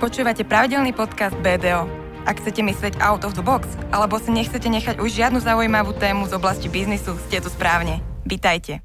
Počúvate 0.00 0.48
pravidelný 0.48 0.96
podcast 0.96 1.36
BDO. 1.44 1.84
Ak 2.24 2.40
chcete 2.40 2.64
myslieť 2.64 3.04
out 3.04 3.20
of 3.20 3.36
the 3.36 3.44
box, 3.44 3.68
alebo 3.92 4.16
si 4.16 4.32
nechcete 4.32 4.64
nechať 4.64 4.96
už 4.96 5.12
žiadnu 5.12 5.44
zaujímavú 5.44 5.92
tému 5.92 6.24
z 6.24 6.40
oblasti 6.40 6.72
biznisu, 6.72 7.20
ste 7.28 7.36
tu 7.44 7.52
správne. 7.52 8.00
Vítajte. 8.24 8.80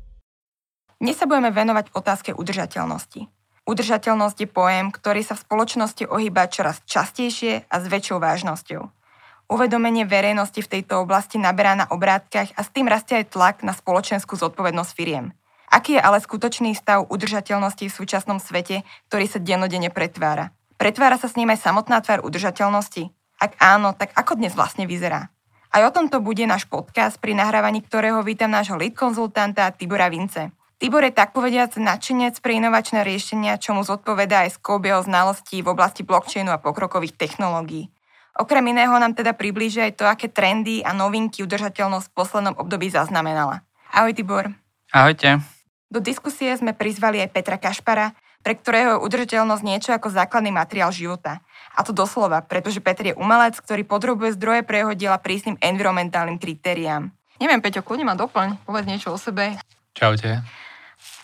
Dnes 1.00 1.16
sa 1.16 1.24
budeme 1.24 1.56
venovať 1.56 1.96
otázke 1.96 2.36
udržateľnosti. 2.36 3.32
Udržateľnosť 3.64 4.38
je 4.44 4.50
pojem, 4.52 4.92
ktorý 4.92 5.24
sa 5.24 5.40
v 5.40 5.44
spoločnosti 5.48 6.04
ohýba 6.04 6.52
čoraz 6.52 6.84
častejšie 6.84 7.64
a 7.64 7.76
s 7.80 7.86
väčšou 7.88 8.20
vážnosťou. 8.20 8.84
Uvedomenie 9.56 10.04
verejnosti 10.04 10.60
v 10.60 10.68
tejto 10.68 11.00
oblasti 11.00 11.40
naberá 11.40 11.80
na 11.80 11.88
obrátkach 11.96 12.52
a 12.52 12.60
s 12.60 12.68
tým 12.76 12.92
rastie 12.92 13.24
aj 13.24 13.32
tlak 13.32 13.56
na 13.64 13.72
spoločenskú 13.72 14.36
zodpovednosť 14.36 14.92
firiem. 14.92 15.32
Aký 15.72 15.96
je 15.96 16.04
ale 16.04 16.20
skutočný 16.20 16.76
stav 16.76 17.08
udržateľnosti 17.08 17.88
v 17.88 17.98
súčasnom 18.04 18.44
svete, 18.44 18.84
ktorý 19.08 19.32
sa 19.32 19.40
dennodenne 19.40 19.88
pretvára? 19.96 20.52
Pretvára 20.76 21.16
sa 21.16 21.32
s 21.32 21.40
ním 21.40 21.56
aj 21.56 21.64
samotná 21.64 22.04
tvár 22.04 22.28
udržateľnosti? 22.28 23.08
Ak 23.40 23.56
áno, 23.64 23.96
tak 23.96 24.12
ako 24.12 24.36
dnes 24.36 24.52
vlastne 24.52 24.84
vyzerá? 24.84 25.32
Aj 25.72 25.82
o 25.88 25.92
tomto 25.92 26.20
bude 26.20 26.44
náš 26.44 26.68
podcast, 26.68 27.16
pri 27.20 27.32
nahrávaní 27.32 27.80
ktorého 27.80 28.20
vítam 28.28 28.52
nášho 28.52 28.76
lead 28.76 28.92
konzultanta 28.92 29.72
Tibora 29.72 30.12
Vince. 30.12 30.52
Tibor 30.76 31.08
je 31.08 31.16
tak 31.16 31.32
povediac 31.32 31.72
nadšenec 31.80 32.36
pre 32.44 32.60
inovačné 32.60 33.08
riešenia, 33.08 33.56
čo 33.56 33.72
mu 33.72 33.88
zodpoveda 33.88 34.44
aj 34.44 34.60
skôb 34.60 34.84
jeho 34.84 35.00
znalostí 35.00 35.64
v 35.64 35.72
oblasti 35.72 36.04
blockchainu 36.04 36.52
a 36.52 36.60
pokrokových 36.60 37.16
technológií. 37.16 37.88
Okrem 38.36 38.76
iného 38.76 38.92
nám 39.00 39.16
teda 39.16 39.32
priblíži 39.32 39.80
aj 39.80 39.96
to, 39.96 40.04
aké 40.04 40.28
trendy 40.28 40.84
a 40.84 40.92
novinky 40.92 41.40
udržateľnosť 41.48 42.12
v 42.12 42.16
poslednom 42.20 42.56
období 42.60 42.92
zaznamenala. 42.92 43.64
Ahoj 43.96 44.12
Tibor. 44.12 44.52
Ahojte. 44.92 45.40
Do 45.88 46.04
diskusie 46.04 46.52
sme 46.60 46.76
prizvali 46.76 47.24
aj 47.24 47.32
Petra 47.32 47.56
Kašpara, 47.56 48.12
pre 48.46 48.54
ktorého 48.54 49.02
je 49.02 49.04
udržateľnosť 49.10 49.64
niečo 49.66 49.90
ako 49.98 50.14
základný 50.14 50.54
materiál 50.54 50.94
života. 50.94 51.42
A 51.74 51.82
to 51.82 51.90
doslova, 51.90 52.46
pretože 52.46 52.78
Petr 52.78 53.10
je 53.10 53.18
umelec, 53.18 53.58
ktorý 53.58 53.82
podrobuje 53.82 54.38
zdroje 54.38 54.62
pre 54.62 54.86
jeho 54.86 54.94
diela 54.94 55.18
prísnym 55.18 55.58
environmentálnym 55.58 56.38
kritériám. 56.38 57.10
Neviem, 57.42 57.60
Peťo, 57.60 57.82
kľudne 57.82 58.06
ma 58.06 58.14
doplň, 58.14 58.62
povedz 58.64 58.86
niečo 58.86 59.10
o 59.12 59.18
sebe. 59.18 59.58
Čaute. 59.98 60.46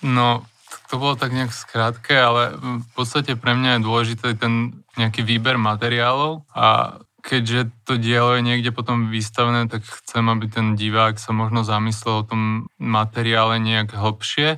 No, 0.02 0.49
to 0.89 0.97
bolo 0.97 1.14
tak 1.14 1.31
nejak 1.31 1.53
skrátke, 1.53 2.17
ale 2.17 2.58
v 2.58 2.89
podstate 2.97 3.38
pre 3.38 3.53
mňa 3.53 3.77
je 3.77 3.86
dôležitý 3.86 4.36
ten 4.36 4.83
nejaký 4.97 5.22
výber 5.23 5.55
materiálov 5.55 6.44
a 6.52 6.99
keďže 7.22 7.69
to 7.86 8.02
dielo 8.02 8.33
je 8.36 8.42
niekde 8.42 8.73
potom 8.73 9.14
vystavené, 9.14 9.69
tak 9.69 9.86
chcem, 9.86 10.25
aby 10.25 10.49
ten 10.49 10.73
divák 10.73 11.22
sa 11.22 11.31
možno 11.31 11.61
zamyslel 11.61 12.25
o 12.25 12.27
tom 12.27 12.42
materiále 12.81 13.61
nejak 13.61 13.94
hlbšie 13.94 14.58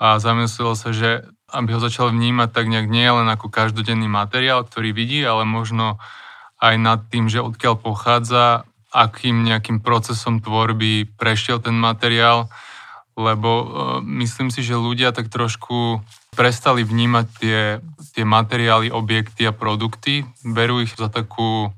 a 0.00 0.16
zamyslel 0.16 0.72
sa, 0.74 0.96
že 0.96 1.28
aby 1.50 1.76
ho 1.76 1.80
začal 1.82 2.14
vnímať 2.14 2.48
tak 2.54 2.66
nejak 2.70 2.88
nie 2.88 3.06
len 3.06 3.26
ako 3.26 3.50
každodenný 3.50 4.06
materiál, 4.06 4.62
ktorý 4.64 4.94
vidí, 4.94 5.22
ale 5.22 5.42
možno 5.44 5.98
aj 6.60 6.74
nad 6.76 7.00
tým, 7.08 7.26
že 7.26 7.42
odkiaľ 7.42 7.74
pochádza, 7.80 8.68
akým 8.90 9.46
nejakým 9.46 9.80
procesom 9.80 10.42
tvorby 10.42 11.08
prešiel 11.14 11.62
ten 11.62 11.74
materiál, 11.78 12.50
lebo 13.14 13.50
uh, 13.50 13.66
myslím 14.02 14.50
si, 14.50 14.62
že 14.62 14.78
ľudia 14.78 15.14
tak 15.14 15.30
trošku 15.30 16.02
prestali 16.34 16.86
vnímať 16.86 17.26
tie, 17.38 17.60
tie 18.14 18.24
materiály, 18.24 18.90
objekty 18.90 19.46
a 19.46 19.54
produkty, 19.54 20.26
berú 20.46 20.82
ich 20.82 20.94
za 20.94 21.10
takú 21.10 21.74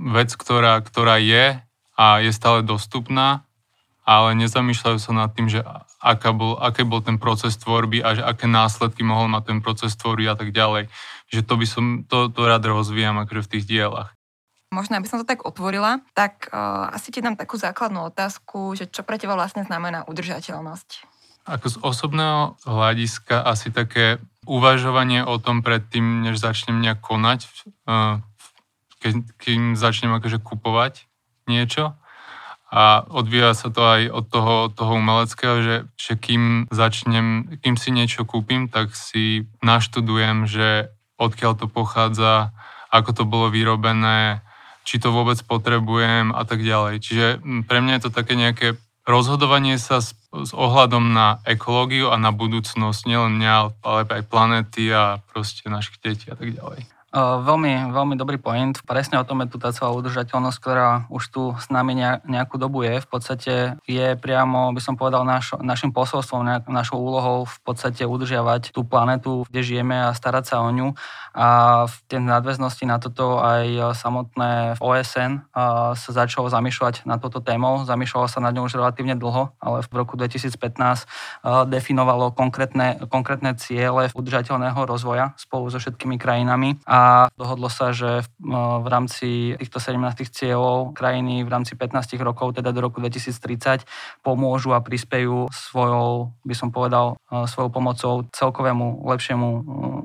vec, 0.00 0.32
ktorá, 0.34 0.80
ktorá 0.80 1.20
je 1.20 1.60
a 1.94 2.06
je 2.18 2.30
stále 2.32 2.64
dostupná, 2.64 3.44
ale 4.02 4.34
nezamýšľajú 4.34 4.98
sa 4.98 5.12
nad 5.14 5.30
tým, 5.30 5.46
že 5.46 5.62
aká 6.02 6.34
bol, 6.34 6.58
aký 6.58 6.82
bol 6.82 6.98
ten 6.98 7.16
proces 7.16 7.54
tvorby 7.54 8.02
a 8.02 8.18
že 8.18 8.22
aké 8.26 8.50
následky 8.50 9.06
mohol 9.06 9.30
mať 9.30 9.54
ten 9.54 9.58
proces 9.62 9.94
tvorby 9.94 10.26
a 10.26 10.34
tak 10.34 10.50
ďalej. 10.50 10.90
Že 11.30 11.40
to 11.46 11.54
by 11.54 11.66
som, 11.66 11.84
to, 12.10 12.28
to 12.28 12.40
rád 12.42 12.66
rozvíjam 12.66 13.22
akože 13.22 13.46
v 13.46 13.50
tých 13.56 13.64
dielach. 13.70 14.10
Možno, 14.74 14.98
aby 14.98 15.06
som 15.06 15.20
to 15.22 15.28
tak 15.28 15.46
otvorila, 15.46 16.00
tak 16.16 16.48
uh, 16.50 16.90
asi 16.90 17.12
ti 17.12 17.20
dám 17.22 17.36
takú 17.36 17.60
základnú 17.60 18.08
otázku, 18.08 18.74
že 18.74 18.88
čo 18.88 19.04
pre 19.04 19.20
teba 19.20 19.36
vlastne 19.36 19.62
znamená 19.62 20.02
udržateľnosť? 20.08 20.88
Ako 21.44 21.66
z 21.68 21.76
osobného 21.84 22.56
hľadiska 22.64 23.44
asi 23.44 23.68
také 23.68 24.16
uvažovanie 24.48 25.22
o 25.22 25.36
tom 25.38 25.60
predtým, 25.60 26.24
než 26.24 26.40
začnem 26.40 26.80
nejak 26.80 27.04
konať, 27.04 27.46
uh, 27.86 28.24
keď, 29.04 29.28
kým 29.38 29.76
začnem 29.76 30.16
akože 30.16 30.40
kupovať 30.40 31.04
niečo, 31.46 31.92
a 32.72 33.04
odvíja 33.04 33.52
sa 33.52 33.68
to 33.68 33.84
aj 33.84 34.02
od 34.08 34.24
toho, 34.32 34.56
toho 34.72 34.96
umeleckého, 34.96 35.60
že, 35.60 35.76
že 36.00 36.16
kým 36.16 36.72
začnem, 36.72 37.60
kým 37.60 37.76
si 37.76 37.92
niečo 37.92 38.24
kúpim, 38.24 38.72
tak 38.72 38.96
si 38.96 39.44
naštudujem, 39.60 40.48
že 40.48 40.88
odkiaľ 41.20 41.52
to 41.60 41.66
pochádza, 41.68 42.56
ako 42.88 43.10
to 43.12 43.24
bolo 43.28 43.52
vyrobené, 43.52 44.40
či 44.88 44.96
to 44.96 45.12
vôbec 45.12 45.36
potrebujem 45.44 46.32
a 46.32 46.48
tak 46.48 46.64
ďalej. 46.64 47.04
Čiže 47.04 47.26
pre 47.68 47.84
mňa 47.84 48.00
je 48.00 48.04
to 48.08 48.16
také 48.16 48.40
nejaké 48.40 48.80
rozhodovanie 49.04 49.76
sa 49.76 50.00
s, 50.00 50.16
s 50.32 50.50
ohľadom 50.56 51.12
na 51.12 51.44
ekológiu 51.44 52.08
a 52.08 52.16
na 52.16 52.32
budúcnosť, 52.32 53.04
nielen 53.04 53.36
mňa, 53.36 53.84
ale 53.84 54.00
aj 54.08 54.22
planety 54.32 54.88
a 54.88 55.20
proste 55.28 55.68
našich 55.68 56.00
detí 56.00 56.32
a 56.32 56.40
tak 56.40 56.56
ďalej. 56.56 56.88
Veľmi, 57.12 57.92
veľmi 57.92 58.16
dobrý 58.16 58.40
point. 58.40 58.72
Presne 58.88 59.20
o 59.20 59.28
tom 59.28 59.44
je 59.44 59.52
tu 59.52 59.60
tá 59.60 59.68
celá 59.68 59.92
udržateľnosť, 59.92 60.56
ktorá 60.56 61.04
už 61.12 61.22
tu 61.28 61.42
s 61.60 61.68
nami 61.68 61.92
nejakú 62.24 62.56
dobu 62.56 62.88
je. 62.88 63.04
V 63.04 63.08
podstate 63.12 63.76
je 63.84 64.16
priamo, 64.16 64.72
by 64.72 64.80
som 64.80 64.96
povedal, 64.96 65.20
naš, 65.28 65.52
našim 65.60 65.92
posolstvom, 65.92 66.64
našou 66.72 66.96
úlohou 67.04 67.44
v 67.44 67.58
podstate 67.68 68.08
udržiavať 68.08 68.72
tú 68.72 68.88
planetu, 68.88 69.44
kde 69.52 69.60
žijeme 69.60 70.08
a 70.08 70.16
starať 70.16 70.56
sa 70.56 70.64
o 70.64 70.72
ňu. 70.72 70.96
A 71.36 71.48
v 71.88 71.96
tej 72.08 72.20
nadväznosti 72.24 72.84
na 72.88 72.96
toto 72.96 73.44
aj 73.44 73.96
samotné 73.96 74.80
OSN 74.80 75.52
sa 75.96 76.10
začalo 76.12 76.48
zamýšľať 76.48 77.04
na 77.04 77.20
toto 77.20 77.44
témou. 77.44 77.84
Zamýšľalo 77.84 78.24
sa 78.28 78.40
na 78.40 78.56
ňou 78.56 78.68
už 78.68 78.80
relatívne 78.80 79.16
dlho, 79.20 79.52
ale 79.60 79.84
v 79.84 79.92
roku 79.92 80.16
2015 80.16 80.56
definovalo 81.68 82.32
konkrétne, 82.32 83.04
konkrétne 83.08 83.52
ciele 83.60 84.08
udržateľného 84.16 84.80
rozvoja 84.84 85.36
spolu 85.36 85.68
so 85.68 85.76
všetkými 85.76 86.16
krajinami. 86.16 86.80
A 86.84 87.01
dohodlo 87.38 87.70
sa, 87.72 87.94
že 87.94 88.26
v 88.42 88.86
rámci 88.90 89.56
týchto 89.56 89.78
17 89.80 90.28
cieľov 90.28 90.92
krajiny 90.92 91.46
v 91.46 91.52
rámci 91.52 91.78
15 91.78 92.18
rokov, 92.20 92.58
teda 92.58 92.74
do 92.74 92.80
roku 92.82 93.00
2030, 93.00 93.86
pomôžu 94.20 94.74
a 94.74 94.84
prispejú 94.84 95.46
svojou, 95.52 96.34
by 96.42 96.54
som 96.54 96.74
povedal, 96.74 97.16
svojou 97.28 97.70
pomocou 97.70 98.26
celkovému 98.34 99.06
lepšiemu 99.08 99.48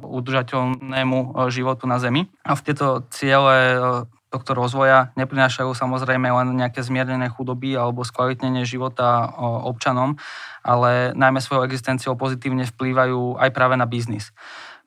udržateľnému 0.06 1.18
životu 1.50 1.90
na 1.90 1.97
Zemi. 2.00 2.30
A 2.46 2.56
v 2.56 2.63
tieto 2.63 3.03
ciele 3.12 3.79
tohto 4.28 4.52
rozvoja 4.59 5.16
neprinášajú 5.16 5.72
samozrejme 5.72 6.28
len 6.28 6.52
nejaké 6.52 6.84
zmiernené 6.84 7.31
chudoby 7.31 7.79
alebo 7.79 8.03
skvalitnenie 8.03 8.68
života 8.68 9.24
občanom, 9.64 10.19
ale 10.68 11.16
najmä 11.16 11.40
svojou 11.40 11.64
existenciou 11.64 12.19
pozitívne 12.19 12.68
vplývajú 12.68 13.40
aj 13.40 13.50
práve 13.56 13.79
na 13.79 13.88
biznis 13.88 14.35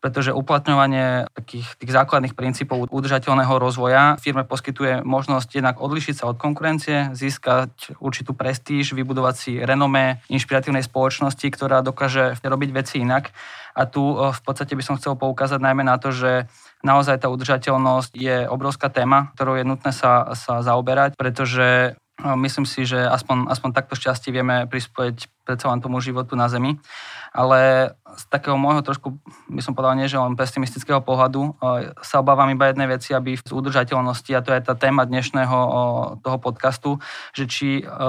pretože 0.01 0.33
uplatňovanie 0.33 1.29
takých 1.37 1.77
tých 1.77 1.93
základných 1.93 2.33
princípov 2.33 2.89
udržateľného 2.89 3.55
rozvoja 3.61 4.17
firme 4.17 4.49
poskytuje 4.49 5.05
možnosť 5.05 5.49
jednak 5.61 5.77
odlišiť 5.77 6.15
sa 6.17 6.25
od 6.33 6.41
konkurencie, 6.41 7.13
získať 7.13 8.01
určitú 8.01 8.33
prestíž, 8.33 8.97
vybudovať 8.97 9.35
si 9.37 9.53
renomé 9.61 10.25
inšpiratívnej 10.33 10.83
spoločnosti, 10.83 11.47
ktorá 11.53 11.85
dokáže 11.85 12.35
robiť 12.41 12.71
veci 12.73 13.05
inak. 13.05 13.31
A 13.77 13.87
tu 13.87 14.17
eh, 14.17 14.33
v 14.33 14.41
podstate 14.43 14.75
by 14.75 14.83
som 14.83 14.99
chcel 14.99 15.15
poukázať 15.15 15.61
najmä 15.63 15.85
na 15.85 16.01
to, 16.01 16.11
že 16.11 16.51
naozaj 16.81 17.21
tá 17.21 17.29
udržateľnosť 17.29 18.13
je 18.17 18.37
obrovská 18.49 18.89
téma, 18.89 19.31
ktorou 19.37 19.61
je 19.61 19.69
nutné 19.69 19.93
sa, 19.93 20.33
sa 20.33 20.65
zaoberať, 20.65 21.15
pretože 21.15 21.95
myslím 22.41 22.67
si, 22.69 22.85
že 22.85 23.01
aspoň, 23.01 23.49
aspoň 23.49 23.71
takto 23.73 23.95
šťastie 23.97 24.31
vieme 24.35 24.69
prispieť 24.69 25.29
predsa 25.45 25.73
len 25.73 25.83
tomu 25.83 25.99
životu 25.99 26.37
na 26.37 26.47
Zemi. 26.47 26.79
Ale 27.31 27.93
z 27.95 28.25
takého 28.27 28.59
môjho 28.59 28.83
trošku, 28.83 29.15
by 29.47 29.63
som 29.63 29.71
povedal, 29.79 29.95
nie 29.95 30.11
že 30.11 30.19
len 30.19 30.35
pesimistického 30.35 30.99
pohľadu, 30.99 31.55
sa 32.03 32.19
obávam 32.19 32.51
iba 32.51 32.67
jednej 32.67 32.91
veci, 32.91 33.15
aby 33.15 33.39
v 33.39 33.43
udržateľnosti, 33.55 34.35
a 34.35 34.43
to 34.43 34.51
je 34.51 34.67
tá 34.67 34.75
téma 34.75 35.07
dnešného 35.07 35.59
toho 36.19 36.39
podcastu, 36.43 36.99
že 37.31 37.47
či 37.47 37.69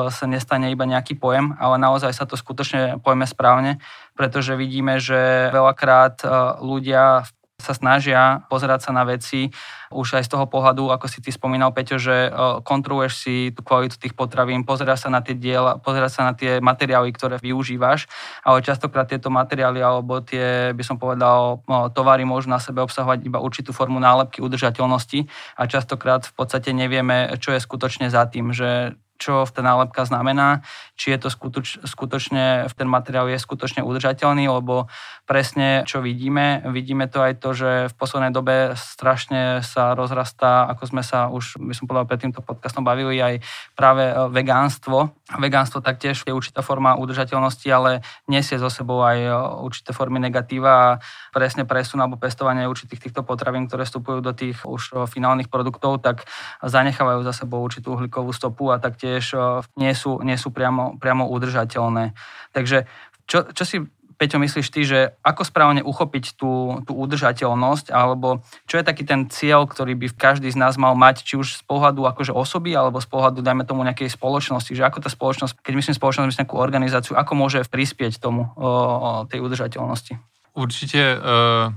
sa 0.10 0.26
nestane 0.26 0.74
iba 0.74 0.90
nejaký 0.90 1.22
pojem, 1.22 1.54
ale 1.62 1.78
naozaj 1.78 2.18
sa 2.18 2.26
to 2.26 2.34
skutočne 2.34 2.98
pojme 3.06 3.30
správne, 3.30 3.78
pretože 4.18 4.58
vidíme, 4.58 4.98
že 4.98 5.54
veľakrát 5.54 6.26
ľudia 6.58 7.22
v 7.22 7.30
sa 7.62 7.78
snažia 7.78 8.42
pozerať 8.50 8.90
sa 8.90 8.92
na 8.92 9.06
veci 9.06 9.54
už 9.92 10.18
aj 10.18 10.24
z 10.24 10.32
toho 10.32 10.48
pohľadu, 10.48 10.88
ako 10.88 11.06
si 11.12 11.20
ty 11.20 11.36
spomínal, 11.36 11.76
Peťo, 11.76 12.00
že 12.00 12.32
kontroluješ 12.64 13.14
si 13.28 13.36
tú 13.52 13.60
kvalitu 13.60 14.00
tých 14.00 14.16
potravín, 14.16 14.64
pozeráš 14.64 15.06
sa 15.06 15.10
na 15.12 15.20
tie 15.20 15.36
diela, 15.36 15.78
pozeráš 15.78 16.16
sa 16.16 16.32
na 16.32 16.34
tie 16.34 16.64
materiály, 16.64 17.12
ktoré 17.12 17.36
využívaš, 17.44 18.08
ale 18.48 18.64
častokrát 18.64 19.12
tieto 19.12 19.28
materiály 19.28 19.84
alebo 19.84 20.24
tie, 20.24 20.72
by 20.72 20.84
som 20.84 20.96
povedal, 20.96 21.60
tovary 21.92 22.24
môžu 22.24 22.48
na 22.48 22.64
sebe 22.64 22.80
obsahovať 22.80 23.28
iba 23.28 23.44
určitú 23.44 23.76
formu 23.76 24.00
nálepky 24.00 24.40
udržateľnosti 24.40 25.28
a 25.60 25.68
častokrát 25.68 26.24
v 26.24 26.34
podstate 26.40 26.72
nevieme, 26.72 27.36
čo 27.44 27.52
je 27.52 27.60
skutočne 27.60 28.08
za 28.08 28.24
tým, 28.32 28.56
že 28.56 28.96
čo 29.22 29.46
ten 29.46 29.62
nálepka 29.62 30.02
znamená, 30.10 30.66
či 30.98 31.14
je 31.14 31.22
to 31.22 31.30
skutoč, 31.30 31.86
skutočne, 31.86 32.66
ten 32.74 32.90
materiál 32.90 33.30
je 33.30 33.38
skutočne 33.38 33.86
udržateľný, 33.86 34.50
lebo 34.50 34.90
presne 35.30 35.86
čo 35.86 36.02
vidíme, 36.02 36.66
vidíme 36.74 37.06
to 37.06 37.22
aj 37.22 37.38
to, 37.38 37.54
že 37.54 37.70
v 37.88 37.94
poslednej 37.94 38.34
dobe 38.34 38.74
strašne 38.74 39.62
sa 39.62 39.94
rozrastá, 39.94 40.66
ako 40.74 40.84
sme 40.90 41.04
sa 41.06 41.30
už, 41.30 41.62
by 41.62 41.74
som 41.78 41.86
povedal, 41.86 42.10
pred 42.10 42.22
týmto 42.26 42.42
podcastom 42.42 42.82
bavili, 42.82 43.22
aj 43.22 43.46
práve 43.78 44.10
e, 44.10 44.14
vegánstvo. 44.34 45.14
Vegánstvo 45.38 45.86
taktiež 45.86 46.26
je 46.26 46.34
určitá 46.34 46.66
forma 46.66 46.98
udržateľnosti, 46.98 47.68
ale 47.70 48.02
nesie 48.26 48.58
zo 48.58 48.74
sebou 48.74 49.06
aj 49.06 49.18
e, 49.22 49.30
určité 49.62 49.94
formy 49.94 50.18
negatíva 50.18 50.72
a 50.72 50.90
presne 51.30 51.68
presun 51.68 52.02
alebo 52.02 52.18
pestovanie 52.18 52.66
určitých 52.66 53.10
týchto 53.10 53.22
potravín, 53.22 53.70
ktoré 53.70 53.86
vstupujú 53.86 54.20
do 54.24 54.34
tých 54.34 54.64
už 54.66 54.82
e, 54.92 54.94
finálnych 55.06 55.52
produktov, 55.52 56.00
tak 56.02 56.26
zanechávajú 56.64 57.22
za 57.28 57.34
sebou 57.36 57.62
určitú 57.62 57.94
uhlíkovú 57.94 58.32
stopu 58.32 58.72
a 58.72 58.80
taktiež 58.80 59.11
tiež 59.12 59.36
nie 59.76 59.92
sú, 59.92 60.24
nie 60.24 60.40
sú 60.40 60.56
priamo, 60.56 60.96
priamo 60.96 61.28
udržateľné. 61.28 62.16
Takže 62.56 62.88
čo, 63.28 63.52
čo 63.52 63.64
si 63.68 63.84
Peťo, 64.22 64.38
myslíš 64.38 64.68
ty, 64.70 64.86
že 64.86 65.18
ako 65.26 65.42
správne 65.42 65.82
uchopiť 65.82 66.38
tú, 66.38 66.78
tú 66.86 66.94
udržateľnosť, 66.94 67.90
alebo 67.90 68.46
čo 68.70 68.78
je 68.78 68.86
taký 68.86 69.02
ten 69.02 69.26
cieľ, 69.34 69.66
ktorý 69.66 69.98
by 69.98 70.14
každý 70.14 70.46
z 70.54 70.62
nás 70.62 70.78
mal 70.78 70.94
mať, 70.94 71.26
či 71.26 71.42
už 71.42 71.58
z 71.58 71.64
pohľadu 71.66 72.06
akože 72.06 72.30
osoby, 72.30 72.78
alebo 72.78 73.02
z 73.02 73.10
pohľadu, 73.10 73.42
dajme 73.42 73.66
tomu, 73.66 73.82
nejakej 73.82 74.14
spoločnosti, 74.14 74.78
že 74.78 74.86
ako 74.86 75.02
tá 75.02 75.10
spoločnosť, 75.10 75.66
keď 75.66 75.74
myslím 75.74 75.98
spoločnosť, 75.98 76.28
myslím 76.30 76.42
nejakú 76.46 76.58
organizáciu, 76.62 77.18
ako 77.18 77.34
môže 77.34 77.66
prispieť 77.66 78.22
tomu, 78.22 78.54
o, 78.54 78.70
o 78.70 79.10
tej 79.26 79.42
udržateľnosti? 79.42 80.14
Určite 80.54 81.18
uh, 81.18 81.74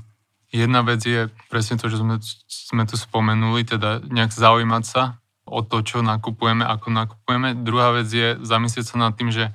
jedna 0.53 0.85
vec 0.85 1.01
je 1.01 1.33
presne 1.49 1.81
to, 1.81 1.89
že 1.89 1.97
sme, 1.97 2.21
sme 2.45 2.85
tu 2.85 3.01
spomenuli, 3.01 3.65
teda 3.65 4.05
nejak 4.05 4.37
zaujímať 4.37 4.85
sa 4.85 5.17
o 5.45 5.61
to, 5.61 5.85
čo 5.85 6.01
nakupujeme, 6.01 6.65
ako 6.65 6.89
nakupujeme. 6.91 7.53
Druhá 7.61 7.93
vec 7.93 8.09
je 8.09 8.41
zamyslieť 8.41 8.85
sa 8.85 8.97
nad 8.97 9.13
tým, 9.13 9.29
že 9.29 9.53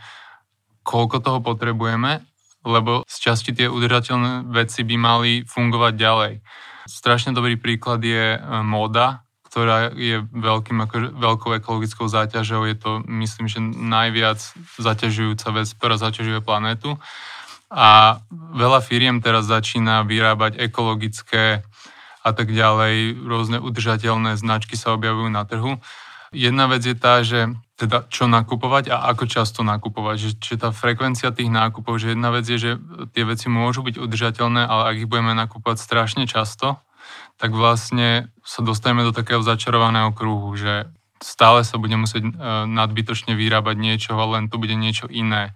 koľko 0.86 1.22
toho 1.22 1.40
potrebujeme, 1.42 2.26
lebo 2.66 3.06
z 3.06 3.16
časti 3.18 3.52
tie 3.54 3.68
udržateľné 3.70 4.50
veci 4.54 4.86
by 4.86 4.96
mali 4.98 5.32
fungovať 5.46 5.94
ďalej. 5.98 6.34
Strašne 6.90 7.32
dobrý 7.34 7.58
príklad 7.58 8.02
je 8.02 8.36
e, 8.36 8.40
móda, 8.66 9.22
ktorá 9.50 9.94
je 9.98 10.22
veľkým, 10.30 10.78
ako, 10.86 10.96
veľkou 11.18 11.52
ekologickou 11.58 12.06
záťažou. 12.06 12.70
Je 12.70 12.78
to, 12.78 13.02
myslím, 13.10 13.50
že 13.50 13.58
najviac 13.62 14.38
zaťažujúca 14.78 15.48
vec, 15.58 15.68
ktorá 15.74 15.98
zaťažuje 15.98 16.42
planétu. 16.46 17.02
A 17.70 18.22
veľa 18.34 18.82
firiem 18.82 19.22
teraz 19.22 19.46
začína 19.46 20.02
vyrábať 20.06 20.58
ekologické 20.58 21.62
a 22.24 22.32
tak 22.36 22.52
ďalej, 22.52 23.16
rôzne 23.24 23.58
udržateľné 23.64 24.36
značky 24.36 24.76
sa 24.76 24.96
objavujú 24.96 25.30
na 25.32 25.44
trhu. 25.48 25.80
Jedna 26.30 26.70
vec 26.70 26.86
je 26.86 26.94
tá, 26.94 27.26
že 27.26 27.50
teda 27.80 28.06
čo 28.12 28.28
nakupovať 28.30 28.92
a 28.94 29.08
ako 29.10 29.26
často 29.26 29.64
nakupovať. 29.66 30.16
Že, 30.20 30.30
že 30.38 30.56
tá 30.60 30.70
frekvencia 30.70 31.32
tých 31.32 31.50
nákupov, 31.50 31.98
že 31.98 32.14
jedna 32.14 32.30
vec 32.30 32.46
je, 32.46 32.60
že 32.60 32.72
tie 33.16 33.24
veci 33.24 33.48
môžu 33.48 33.82
byť 33.82 33.96
udržateľné, 33.98 34.62
ale 34.68 34.84
ak 34.94 34.96
ich 35.00 35.10
budeme 35.10 35.32
nakupovať 35.34 35.80
strašne 35.80 36.28
často, 36.28 36.78
tak 37.40 37.56
vlastne 37.56 38.30
sa 38.44 38.62
dostaneme 38.62 39.08
do 39.08 39.16
takého 39.16 39.40
začarovaného 39.40 40.12
kruhu, 40.12 40.54
že 40.60 40.92
stále 41.24 41.64
sa 41.64 41.80
bude 41.80 41.96
musieť 41.96 42.28
e, 42.28 42.32
nadbytočne 42.68 43.34
vyrábať 43.34 43.76
niečo, 43.80 44.12
ale 44.20 44.40
len 44.40 44.46
to 44.52 44.60
bude 44.60 44.76
niečo 44.76 45.08
iné 45.08 45.56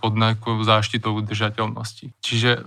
pod 0.00 0.12
nejakou 0.16 0.62
záštitou 0.64 1.12
udržateľnosti. 1.20 2.16
Čiže 2.24 2.50
e, 2.56 2.60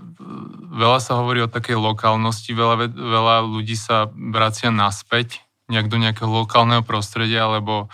veľa 0.75 0.99
sa 1.01 1.17
hovorí 1.17 1.41
o 1.41 1.49
takej 1.49 1.79
lokálnosti, 1.79 2.53
veľa, 2.53 2.93
veľa 2.93 3.35
ľudí 3.47 3.73
sa 3.73 4.11
vracia 4.13 4.69
naspäť 4.69 5.41
nejak 5.67 5.91
do 5.91 5.97
nejakého 5.99 6.31
lokálneho 6.31 6.83
prostredia, 6.83 7.47
alebo 7.47 7.91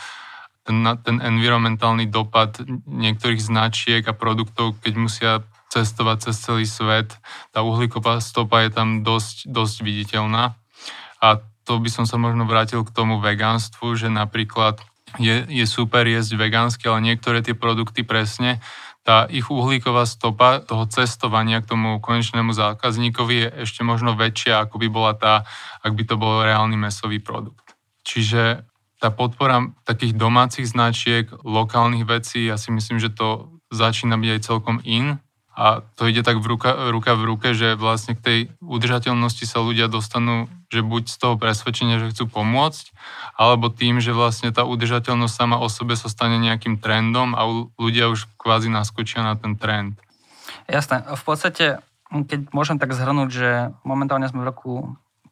ten, 0.64 0.80
ten 1.04 1.18
environmentálny 1.20 2.08
dopad 2.08 2.56
niektorých 2.88 3.42
značiek 3.42 4.04
a 4.06 4.16
produktov, 4.16 4.78
keď 4.80 4.94
musia 4.96 5.32
cestovať 5.74 6.30
cez 6.30 6.36
celý 6.38 6.66
svet, 6.70 7.18
tá 7.50 7.66
uhlíková 7.66 8.22
stopa 8.22 8.62
je 8.62 8.70
tam 8.70 9.02
dosť, 9.02 9.50
dosť 9.50 9.78
viditeľná. 9.82 10.54
A 11.18 11.42
to 11.66 11.82
by 11.82 11.90
som 11.90 12.06
sa 12.06 12.22
možno 12.22 12.46
vrátil 12.46 12.86
k 12.86 12.94
tomu 12.94 13.18
vegánstvu, 13.18 13.98
že 13.98 14.14
napríklad 14.14 14.78
je, 15.18 15.46
je 15.50 15.66
super 15.66 16.06
jesť 16.06 16.38
vegánsky, 16.38 16.86
ale 16.90 17.14
niektoré 17.14 17.42
tie 17.42 17.58
produkty 17.58 18.06
presne 18.06 18.62
tá 19.04 19.28
ich 19.28 19.52
uhlíková 19.52 20.08
stopa 20.08 20.64
toho 20.64 20.88
cestovania 20.88 21.60
k 21.60 21.76
tomu 21.76 22.00
konečnému 22.00 22.56
zákazníkovi 22.56 23.36
je 23.36 23.48
ešte 23.68 23.84
možno 23.84 24.16
väčšia, 24.16 24.64
ako 24.64 24.80
by 24.80 24.88
bola 24.88 25.14
tá, 25.14 25.44
ak 25.84 25.92
by 25.92 26.04
to 26.08 26.16
bol 26.16 26.40
reálny 26.40 26.80
mesový 26.80 27.20
produkt. 27.20 27.76
Čiže 28.08 28.64
tá 29.04 29.12
podpora 29.12 29.76
takých 29.84 30.16
domácich 30.16 30.64
značiek, 30.72 31.28
lokálnych 31.44 32.08
vecí, 32.08 32.48
ja 32.48 32.56
si 32.56 32.72
myslím, 32.72 33.04
že 33.04 33.12
to 33.12 33.60
začína 33.76 34.16
byť 34.16 34.30
aj 34.40 34.42
celkom 34.48 34.80
in 34.88 35.20
a 35.54 35.86
to 35.96 36.10
ide 36.10 36.26
tak 36.26 36.42
v 36.42 36.50
ruka, 36.50 36.90
ruka 36.90 37.14
v 37.14 37.24
ruke, 37.30 37.54
že 37.54 37.78
vlastne 37.78 38.18
k 38.18 38.26
tej 38.26 38.40
udržateľnosti 38.58 39.46
sa 39.46 39.62
ľudia 39.62 39.86
dostanú, 39.86 40.50
že 40.74 40.82
buď 40.82 41.14
z 41.14 41.18
toho 41.22 41.36
presvedčenia, 41.38 42.02
že 42.02 42.10
chcú 42.10 42.26
pomôcť, 42.26 42.90
alebo 43.38 43.70
tým, 43.70 44.02
že 44.02 44.18
vlastne 44.18 44.50
tá 44.50 44.66
udržateľnosť 44.66 45.34
sama 45.34 45.62
o 45.62 45.70
sebe 45.70 45.94
sa 45.94 46.10
stane 46.10 46.42
nejakým 46.42 46.82
trendom 46.82 47.38
a 47.38 47.46
ľudia 47.78 48.10
už 48.10 48.26
kvázi 48.42 48.74
naskočia 48.74 49.22
na 49.22 49.38
ten 49.38 49.54
trend. 49.54 49.94
Jasné. 50.66 51.06
V 51.06 51.24
podstate, 51.24 51.86
keď 52.10 52.50
môžem 52.50 52.82
tak 52.82 52.98
zhrnúť, 52.98 53.30
že 53.30 53.50
momentálne 53.86 54.26
sme 54.26 54.42
v 54.42 54.50
roku 54.50 54.74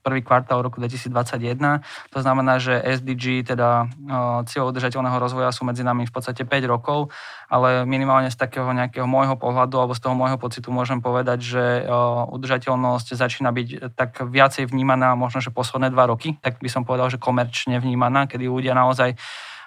prvý 0.01 0.25
kvartál 0.25 0.65
roku 0.65 0.81
2021. 0.81 1.81
To 2.11 2.19
znamená, 2.19 2.57
že 2.57 2.81
SDG, 2.81 3.45
teda 3.45 3.85
cieľ 4.49 4.73
udržateľného 4.73 5.17
rozvoja 5.21 5.53
sú 5.53 5.63
medzi 5.63 5.85
nami 5.85 6.09
v 6.09 6.13
podstate 6.13 6.43
5 6.43 6.65
rokov, 6.65 7.13
ale 7.47 7.85
minimálne 7.85 8.33
z 8.33 8.37
takého 8.37 8.67
nejakého 8.73 9.05
môjho 9.05 9.37
pohľadu 9.37 9.77
alebo 9.77 9.93
z 9.93 10.01
toho 10.01 10.17
môjho 10.17 10.41
pocitu 10.41 10.73
môžem 10.73 10.99
povedať, 10.99 11.39
že 11.45 11.65
udržateľnosť 12.33 13.13
začína 13.13 13.53
byť 13.53 13.93
tak 13.93 14.25
viacej 14.25 14.67
vnímaná 14.67 15.13
možno, 15.13 15.39
že 15.39 15.53
posledné 15.53 15.93
dva 15.93 16.09
roky, 16.09 16.41
tak 16.41 16.57
by 16.57 16.69
som 16.69 16.81
povedal, 16.81 17.13
že 17.13 17.21
komerčne 17.21 17.77
vnímaná, 17.77 18.25
kedy 18.25 18.49
ľudia 18.49 18.73
naozaj 18.73 19.15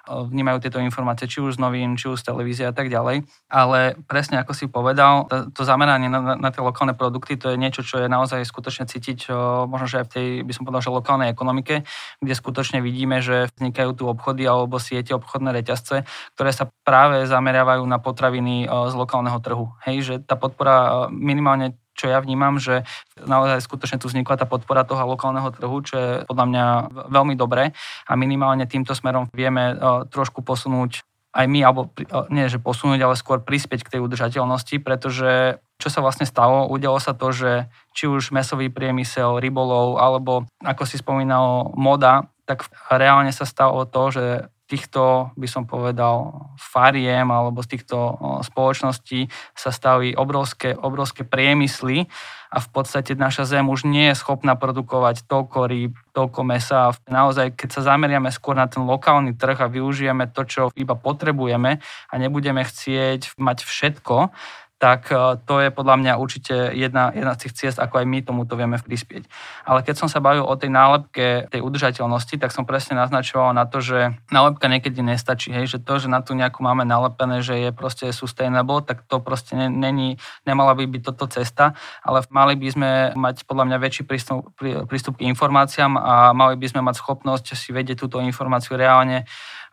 vnímajú 0.08 0.60
tieto 0.60 0.78
informácie 0.80 1.24
či 1.24 1.40
už 1.40 1.56
z 1.56 1.62
novín, 1.62 1.96
či 1.96 2.12
už 2.12 2.20
z 2.20 2.28
televízie 2.28 2.66
a 2.68 2.74
tak 2.76 2.92
ďalej. 2.92 3.24
Ale 3.48 3.96
presne 4.04 4.40
ako 4.40 4.52
si 4.52 4.68
povedal, 4.68 5.28
to, 5.28 5.48
to 5.52 5.62
zameranie 5.64 6.12
na, 6.12 6.36
na 6.36 6.48
tie 6.52 6.60
lokálne 6.60 6.92
produkty, 6.92 7.40
to 7.40 7.52
je 7.52 7.60
niečo, 7.60 7.80
čo 7.80 8.04
je 8.04 8.08
naozaj 8.08 8.44
skutočne 8.44 8.84
cítiť, 8.84 9.32
možno, 9.64 9.86
že 9.88 10.04
aj 10.04 10.06
v 10.06 10.12
tej, 10.12 10.28
by 10.44 10.52
som 10.52 10.62
povedal, 10.68 10.84
že 10.84 10.90
lokálnej 10.92 11.28
ekonomike, 11.32 11.88
kde 12.20 12.34
skutočne 12.36 12.84
vidíme, 12.84 13.24
že 13.24 13.48
vznikajú 13.56 13.90
tu 13.96 14.04
obchody 14.08 14.44
alebo 14.44 14.76
siete 14.76 15.16
obchodné 15.16 15.56
reťazce, 15.56 16.04
ktoré 16.36 16.50
sa 16.52 16.68
práve 16.84 17.24
zameriavajú 17.24 17.84
na 17.88 17.96
potraviny 17.96 18.68
z 18.68 18.94
lokálneho 18.94 19.40
trhu. 19.40 19.72
Hej, 19.88 19.96
že 20.04 20.14
tá 20.20 20.36
podpora 20.36 21.08
minimálne 21.08 21.78
čo 21.94 22.10
ja 22.10 22.18
vnímam, 22.18 22.58
že 22.58 22.82
naozaj 23.22 23.62
skutočne 23.62 24.02
tu 24.02 24.10
vznikla 24.10 24.42
tá 24.42 24.46
podpora 24.50 24.82
toho 24.82 25.06
lokálneho 25.06 25.48
trhu, 25.54 25.78
čo 25.86 25.94
je 25.94 26.10
podľa 26.26 26.46
mňa 26.50 26.64
veľmi 27.08 27.34
dobré 27.38 27.70
a 28.04 28.12
minimálne 28.18 28.66
týmto 28.66 28.92
smerom 28.92 29.30
vieme 29.30 29.78
trošku 30.10 30.42
posunúť 30.42 31.06
aj 31.34 31.50
my, 31.50 31.66
alebo 31.66 31.90
nie, 32.30 32.46
že 32.46 32.62
posunúť, 32.62 33.02
ale 33.02 33.18
skôr 33.18 33.42
prispieť 33.42 33.82
k 33.82 33.98
tej 33.98 34.00
udržateľnosti, 34.06 34.78
pretože 34.78 35.58
čo 35.82 35.90
sa 35.90 35.98
vlastne 35.98 36.30
stalo? 36.30 36.70
Udialo 36.70 37.02
sa 37.02 37.10
to, 37.10 37.34
že 37.34 37.66
či 37.90 38.06
už 38.06 38.30
mesový 38.30 38.70
priemysel, 38.70 39.42
rybolov, 39.42 39.98
alebo 39.98 40.46
ako 40.62 40.86
si 40.86 40.94
spomínal, 40.94 41.74
moda, 41.74 42.30
tak 42.46 42.70
reálne 42.86 43.34
sa 43.34 43.42
stalo 43.50 43.82
to, 43.82 44.14
že 44.14 44.24
týchto, 44.64 45.34
by 45.36 45.48
som 45.48 45.68
povedal, 45.68 46.48
fariem 46.56 47.28
alebo 47.28 47.60
z 47.60 47.76
týchto 47.76 48.16
spoločností 48.40 49.28
sa 49.52 49.68
stali 49.68 50.16
obrovské, 50.16 50.72
obrovské 50.72 51.22
priemysly 51.28 52.08
a 52.54 52.62
v 52.62 52.68
podstate 52.70 53.18
naša 53.18 53.50
zem 53.50 53.66
už 53.66 53.84
nie 53.84 54.14
je 54.14 54.20
schopná 54.20 54.54
produkovať 54.54 55.26
toľko 55.26 55.58
rýb, 55.66 55.92
toľko 56.14 56.40
mesa. 56.46 56.94
Naozaj, 57.10 57.58
keď 57.58 57.68
sa 57.76 57.94
zameriame 57.94 58.30
skôr 58.30 58.54
na 58.54 58.70
ten 58.70 58.86
lokálny 58.86 59.34
trh 59.34 59.58
a 59.58 59.68
využijeme 59.68 60.30
to, 60.30 60.46
čo 60.46 60.62
iba 60.78 60.94
potrebujeme 60.94 61.82
a 61.82 62.14
nebudeme 62.14 62.62
chcieť 62.62 63.36
mať 63.36 63.58
všetko, 63.66 64.30
tak 64.78 65.08
e, 65.08 65.38
to 65.46 65.62
je 65.62 65.70
podľa 65.70 65.96
mňa 66.02 66.12
určite 66.18 66.74
jedna, 66.74 67.14
jedna 67.14 67.32
z 67.38 67.46
tých 67.46 67.54
ciest, 67.54 67.78
ako 67.78 68.02
aj 68.02 68.06
my 68.06 68.18
tomuto 68.26 68.58
vieme 68.58 68.76
prispieť. 68.76 69.24
Ale 69.64 69.86
keď 69.86 69.94
som 69.96 70.08
sa 70.10 70.18
bavil 70.18 70.42
o 70.42 70.54
tej 70.58 70.68
nálepke, 70.68 71.48
tej 71.48 71.60
udržateľnosti, 71.62 72.36
tak 72.36 72.50
som 72.50 72.66
presne 72.66 72.98
naznačoval 72.98 73.54
na 73.54 73.64
to, 73.64 73.78
že 73.78 74.12
nálepka 74.28 74.66
niekedy 74.66 75.00
nestačí. 75.00 75.54
Hej? 75.54 75.78
Že 75.78 75.78
to, 75.86 75.94
že 76.04 76.08
na 76.10 76.20
tú 76.20 76.34
nejakú 76.34 76.60
máme 76.60 76.82
nalepené, 76.82 77.40
že 77.40 77.56
je 77.56 77.70
proste 77.70 78.10
sustainable, 78.10 78.82
tak 78.82 79.06
to 79.06 79.22
proste 79.22 79.54
není, 79.54 80.18
nemala 80.44 80.74
by 80.74 80.84
byť 80.90 81.02
toto 81.06 81.30
cesta, 81.30 81.78
ale 82.02 82.26
mali 82.34 82.58
by 82.58 82.68
sme 82.68 82.90
mať 83.14 83.46
podľa 83.46 83.64
mňa 83.70 83.78
väčší 83.78 84.02
prístup, 84.04 84.52
prístup 84.90 85.22
k 85.22 85.30
informáciám 85.30 85.96
a 85.96 86.14
mali 86.36 86.58
by 86.58 86.66
sme 86.66 86.80
mať 86.82 86.98
schopnosť 86.98 87.54
si 87.54 87.70
vedieť 87.70 88.04
túto 88.04 88.18
informáciu 88.20 88.74
reálne 88.74 89.24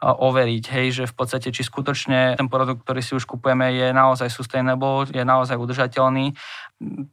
overiť, 0.01 0.63
hej, 0.73 0.87
že 0.91 1.03
v 1.05 1.13
podstate 1.13 1.53
či 1.53 1.61
skutočne 1.61 2.33
ten 2.33 2.49
produkt, 2.49 2.81
ktorý 2.81 3.05
si 3.05 3.13
už 3.13 3.29
kupujeme, 3.29 3.69
je 3.69 3.93
naozaj 3.93 4.33
sustainable, 4.33 5.05
je 5.13 5.21
naozaj 5.21 5.53
udržateľný. 5.61 6.33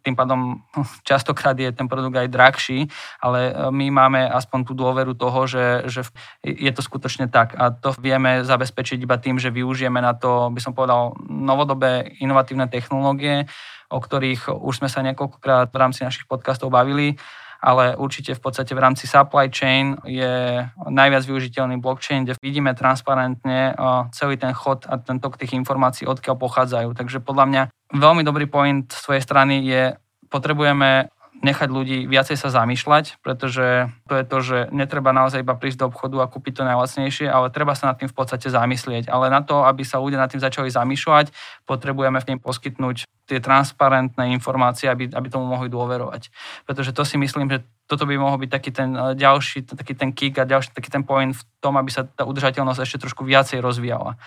Tým 0.01 0.15
pádom 0.17 0.65
častokrát 1.09 1.53
je 1.53 1.69
ten 1.69 1.85
produkt 1.85 2.17
aj 2.17 2.33
drahší, 2.33 2.89
ale 3.21 3.53
e, 3.53 3.69
my 3.69 3.93
máme 3.93 4.21
aspoň 4.33 4.65
tú 4.65 4.73
dôveru 4.73 5.13
toho, 5.13 5.45
že, 5.45 5.85
že 5.93 6.09
je 6.41 6.73
to 6.73 6.81
skutočne 6.81 7.29
tak. 7.29 7.53
A 7.61 7.69
to 7.77 7.93
vieme 8.01 8.41
zabezpečiť 8.41 9.05
iba 9.05 9.21
tým, 9.21 9.37
že 9.37 9.53
využijeme 9.53 10.01
na 10.01 10.17
to, 10.17 10.49
by 10.49 10.61
som 10.65 10.73
povedal, 10.73 11.13
novodobé 11.29 12.17
inovatívne 12.25 12.73
technológie, 12.73 13.45
o 13.93 14.01
ktorých 14.01 14.49
už 14.49 14.81
sme 14.81 14.89
sa 14.89 15.05
niekoľkokrát 15.05 15.69
v 15.69 15.77
rámci 15.77 16.09
našich 16.09 16.25
podcastov 16.25 16.73
bavili 16.73 17.21
ale 17.59 17.99
určite 17.99 18.39
v 18.39 18.41
podstate 18.41 18.71
v 18.71 18.83
rámci 18.83 19.11
supply 19.11 19.51
chain 19.51 19.99
je 20.07 20.63
najviac 20.87 21.27
využiteľný 21.27 21.83
blockchain, 21.83 22.23
kde 22.23 22.39
vidíme 22.39 22.71
transparentne 22.79 23.75
celý 24.15 24.39
ten 24.39 24.55
chod 24.55 24.87
a 24.87 25.03
ten 25.03 25.19
tok 25.19 25.35
tých 25.37 25.59
informácií, 25.59 26.07
odkiaľ 26.07 26.39
pochádzajú. 26.39 26.95
Takže 26.95 27.19
podľa 27.19 27.45
mňa 27.51 27.63
veľmi 27.99 28.23
dobrý 28.23 28.47
point 28.47 28.87
z 28.87 28.99
svojej 29.03 29.23
strany 29.27 29.67
je, 29.67 29.99
potrebujeme 30.31 31.11
nechať 31.39 31.69
ľudí 31.71 31.99
viacej 32.11 32.35
sa 32.35 32.51
zamýšľať, 32.51 33.23
pretože 33.23 33.95
to 34.11 34.15
je 34.19 34.25
to, 34.27 34.39
že 34.43 34.59
netreba 34.75 35.15
naozaj 35.15 35.47
iba 35.47 35.55
prísť 35.55 35.87
do 35.87 35.87
obchodu 35.91 36.27
a 36.27 36.31
kúpiť 36.31 36.63
to 36.63 36.63
najlacnejšie, 36.67 37.27
ale 37.31 37.55
treba 37.55 37.79
sa 37.79 37.95
nad 37.95 37.97
tým 37.99 38.11
v 38.11 38.17
podstate 38.17 38.51
zamyslieť. 38.51 39.07
Ale 39.07 39.31
na 39.31 39.47
to, 39.47 39.63
aby 39.63 39.87
sa 39.87 40.03
ľudia 40.03 40.19
nad 40.19 40.31
tým 40.31 40.43
začali 40.43 40.67
zamýšľať, 40.67 41.31
potrebujeme 41.63 42.19
v 42.19 42.29
nej 42.35 42.39
poskytnúť 42.43 43.07
tie 43.29 43.39
transparentné 43.39 44.33
informácie, 44.35 44.89
aby, 44.89 45.13
aby 45.13 45.27
tomu 45.29 45.47
mohli 45.47 45.69
dôverovať. 45.71 46.33
Pretože 46.65 46.91
to 46.97 47.05
si 47.05 47.21
myslím, 47.21 47.53
že 47.53 47.63
toto 47.87 48.09
by 48.09 48.19
mohol 48.19 48.41
byť 48.41 48.51
taký 48.51 48.71
ten 48.75 48.91
eh, 48.97 49.15
ďalší, 49.15 49.69
taký 49.69 49.95
ten 49.95 50.11
kick 50.11 50.35
a 50.43 50.49
ďalší 50.49 50.75
taký 50.75 50.91
ten 50.91 51.05
point 51.07 51.37
v 51.37 51.43
tom, 51.63 51.77
aby 51.79 51.93
sa 51.93 52.09
tá 52.09 52.27
udržateľnosť 52.27 52.81
ešte 52.83 53.03
trošku 53.07 53.23
viacej 53.23 53.63
rozvíjala 53.63 54.19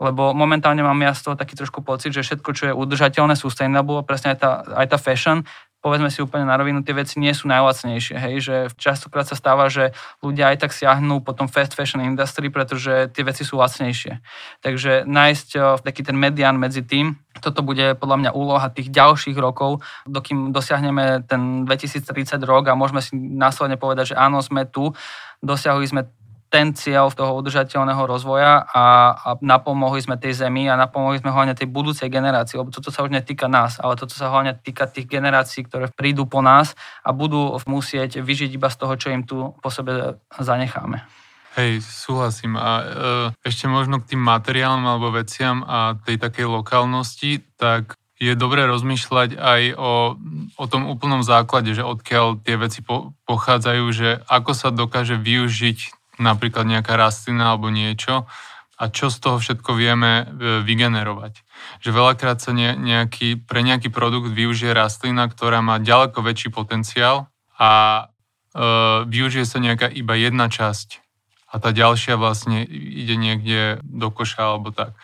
lebo 0.00 0.32
momentálne 0.32 0.80
mám 0.80 0.96
ja 1.04 1.12
z 1.12 1.28
toho 1.28 1.36
taký 1.36 1.52
trošku 1.52 1.84
pocit, 1.84 2.16
že 2.16 2.24
všetko, 2.24 2.50
čo 2.56 2.64
je 2.72 2.74
udržateľné, 2.74 3.36
sustainable, 3.36 4.00
presne 4.00 4.32
aj 4.32 4.38
tá, 4.40 4.50
aj 4.64 4.96
tá 4.96 4.98
fashion, 4.98 5.44
povedzme 5.80 6.12
si 6.12 6.20
úplne 6.20 6.44
na 6.44 6.56
rovinu, 6.60 6.84
tie 6.84 6.92
veci 6.92 7.16
nie 7.16 7.32
sú 7.32 7.48
najlacnejšie, 7.48 8.16
hej, 8.20 8.34
že 8.40 8.56
častokrát 8.76 9.24
sa 9.24 9.36
stáva, 9.36 9.72
že 9.72 9.96
ľudia 10.20 10.52
aj 10.52 10.68
tak 10.68 10.72
siahnú 10.76 11.24
po 11.24 11.32
tom 11.32 11.48
fast 11.48 11.72
fashion 11.72 12.04
industry, 12.04 12.52
pretože 12.52 13.08
tie 13.16 13.24
veci 13.24 13.42
sú 13.42 13.56
lacnejšie. 13.56 14.20
Takže 14.60 15.08
nájsť 15.08 15.48
eh, 15.56 15.62
taký 15.80 16.04
ten 16.04 16.16
median 16.20 16.60
medzi 16.60 16.84
tým, 16.84 17.16
toto 17.40 17.64
bude 17.64 17.96
podľa 17.96 18.16
mňa 18.20 18.30
úloha 18.36 18.68
tých 18.68 18.92
ďalších 18.92 19.38
rokov, 19.40 19.80
dokým 20.04 20.52
dosiahneme 20.52 21.24
ten 21.24 21.64
2030 21.64 22.36
rok 22.44 22.68
a 22.68 22.76
môžeme 22.76 23.00
si 23.00 23.16
následne 23.16 23.80
povedať, 23.80 24.12
že 24.12 24.20
áno, 24.20 24.44
sme 24.44 24.68
tu, 24.68 24.92
dosiahli 25.40 25.88
sme 25.88 26.02
ten 26.50 26.74
cieľ 26.74 27.14
toho 27.14 27.38
udržateľného 27.38 28.02
rozvoja 28.10 28.66
a, 28.66 29.14
a 29.14 29.28
napomohli 29.38 30.02
sme 30.02 30.18
tej 30.18 30.44
zemi 30.44 30.66
a 30.66 30.74
napomohli 30.74 31.22
sme 31.22 31.30
hlavne 31.30 31.54
tej 31.54 31.70
budúcej 31.70 32.10
generácii, 32.10 32.58
lebo 32.58 32.74
toto 32.74 32.90
sa 32.90 33.06
už 33.06 33.14
netýka 33.14 33.46
nás, 33.46 33.78
ale 33.78 33.94
toto 33.94 34.18
sa 34.18 34.26
hlavne 34.28 34.58
týka 34.58 34.90
tých 34.90 35.06
generácií, 35.06 35.70
ktoré 35.70 35.86
prídu 35.94 36.26
po 36.26 36.42
nás 36.42 36.74
a 37.06 37.14
budú 37.14 37.54
musieť 37.70 38.18
vyžiť 38.18 38.50
iba 38.58 38.66
z 38.66 38.76
toho, 38.82 38.94
čo 38.98 39.14
im 39.14 39.22
tu 39.22 39.54
po 39.62 39.70
sebe 39.70 40.18
zanecháme. 40.34 41.06
Hej, 41.54 41.82
súhlasím. 41.82 42.58
A 42.58 42.70
e, 42.78 42.84
ešte 43.42 43.66
možno 43.66 44.02
k 44.02 44.14
tým 44.14 44.22
materiálom 44.22 44.86
alebo 44.86 45.10
veciam 45.10 45.62
a 45.66 45.98
tej 45.98 46.18
takej 46.18 46.46
lokálnosti, 46.46 47.42
tak 47.58 47.98
je 48.20 48.36
dobré 48.36 48.68
rozmýšľať 48.68 49.40
aj 49.40 49.62
o, 49.80 50.14
o 50.60 50.64
tom 50.68 50.86
úplnom 50.86 51.24
základe, 51.24 51.72
že 51.72 51.82
odkiaľ 51.82 52.44
tie 52.44 52.54
veci 52.60 52.84
po, 52.84 53.16
pochádzajú, 53.24 53.84
že 53.90 54.20
ako 54.28 54.52
sa 54.52 54.68
dokáže 54.68 55.16
využiť 55.16 55.99
napríklad 56.20 56.68
nejaká 56.68 56.94
rastlina 56.94 57.56
alebo 57.56 57.72
niečo 57.72 58.28
a 58.80 58.88
čo 58.88 59.12
z 59.12 59.16
toho 59.20 59.36
všetko 59.36 59.76
vieme 59.76 60.24
e, 60.24 60.24
vygenerovať. 60.64 61.44
Že 61.84 61.90
veľakrát 61.92 62.40
sa 62.40 62.56
ne, 62.56 62.72
nejaký, 62.76 63.44
pre 63.44 63.60
nejaký 63.60 63.92
produkt 63.92 64.32
využije 64.32 64.72
rastlina, 64.72 65.28
ktorá 65.28 65.60
má 65.60 65.76
ďaleko 65.76 66.24
väčší 66.24 66.48
potenciál 66.48 67.28
a 67.60 67.70
e, 68.56 68.64
využije 69.04 69.44
sa 69.44 69.60
nejaká 69.60 69.88
iba 69.92 70.16
jedna 70.16 70.48
časť 70.48 71.00
a 71.50 71.58
tá 71.58 71.74
ďalšia 71.74 72.14
vlastne 72.14 72.62
ide 72.72 73.18
niekde 73.18 73.82
do 73.82 74.08
koša 74.08 74.54
alebo 74.54 74.70
tak. 74.70 74.94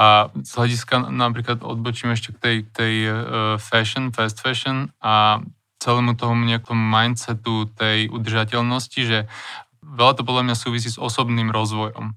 A 0.00 0.32
z 0.32 0.50
hľadiska 0.56 1.12
napríklad 1.12 1.60
odbočím 1.60 2.14
ešte 2.14 2.32
k 2.32 2.38
tej, 2.40 2.56
tej 2.72 2.94
uh, 3.04 3.14
fashion, 3.60 4.14
fast 4.16 4.40
fashion 4.40 4.94
a 5.02 5.44
celému 5.76 6.16
tomu 6.16 6.48
nejakom 6.48 6.78
mindsetu 6.78 7.68
tej 7.76 8.08
udržateľnosti, 8.08 9.00
že 9.04 9.28
veľa 9.84 10.12
to 10.16 10.22
podľa 10.22 10.50
mňa 10.50 10.56
súvisí 10.56 10.88
s 10.92 11.00
osobným 11.00 11.50
rozvojom. 11.50 12.14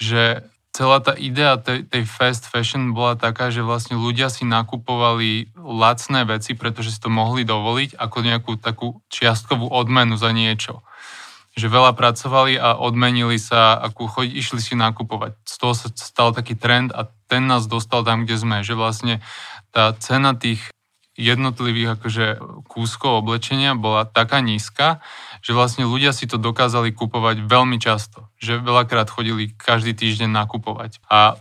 Že 0.00 0.46
celá 0.72 0.98
tá 1.04 1.12
idea 1.12 1.60
tej, 1.60 1.84
tej 1.84 2.08
fast 2.08 2.48
fashion 2.48 2.96
bola 2.96 3.14
taká, 3.14 3.52
že 3.52 3.60
vlastne 3.60 4.00
ľudia 4.00 4.32
si 4.32 4.48
nakupovali 4.48 5.52
lacné 5.54 6.24
veci, 6.24 6.56
pretože 6.56 6.96
si 6.96 7.00
to 7.00 7.12
mohli 7.12 7.44
dovoliť 7.44 8.00
ako 8.00 8.18
nejakú 8.24 8.52
takú 8.56 9.04
čiastkovú 9.12 9.68
odmenu 9.68 10.16
za 10.16 10.32
niečo. 10.32 10.80
Že 11.52 11.68
veľa 11.68 11.92
pracovali 11.92 12.56
a 12.56 12.80
odmenili 12.80 13.36
sa, 13.36 13.76
ako 13.76 14.08
choď, 14.08 14.32
išli 14.32 14.60
si 14.64 14.72
nakupovať. 14.72 15.36
Z 15.44 15.54
toho 15.60 15.74
sa 15.76 15.92
stal 15.92 16.32
taký 16.32 16.56
trend 16.56 16.96
a 16.96 17.12
ten 17.28 17.44
nás 17.44 17.68
dostal 17.68 18.00
tam, 18.08 18.24
kde 18.24 18.40
sme. 18.40 18.64
Že 18.64 18.74
vlastne 18.80 19.14
tá 19.68 19.92
cena 20.00 20.32
tých 20.32 20.64
jednotlivých 21.12 22.00
akože 22.00 22.26
kúskov 22.64 23.20
oblečenia 23.20 23.76
bola 23.76 24.08
taká 24.08 24.40
nízka, 24.40 25.04
že 25.42 25.52
vlastne 25.52 25.84
ľudia 25.84 26.14
si 26.14 26.30
to 26.30 26.38
dokázali 26.38 26.94
kupovať 26.94 27.42
veľmi 27.42 27.82
často. 27.82 28.30
Že 28.38 28.62
veľakrát 28.62 29.10
chodili 29.10 29.50
každý 29.52 29.92
týždeň 29.92 30.30
nakupovať. 30.30 31.02
A 31.10 31.36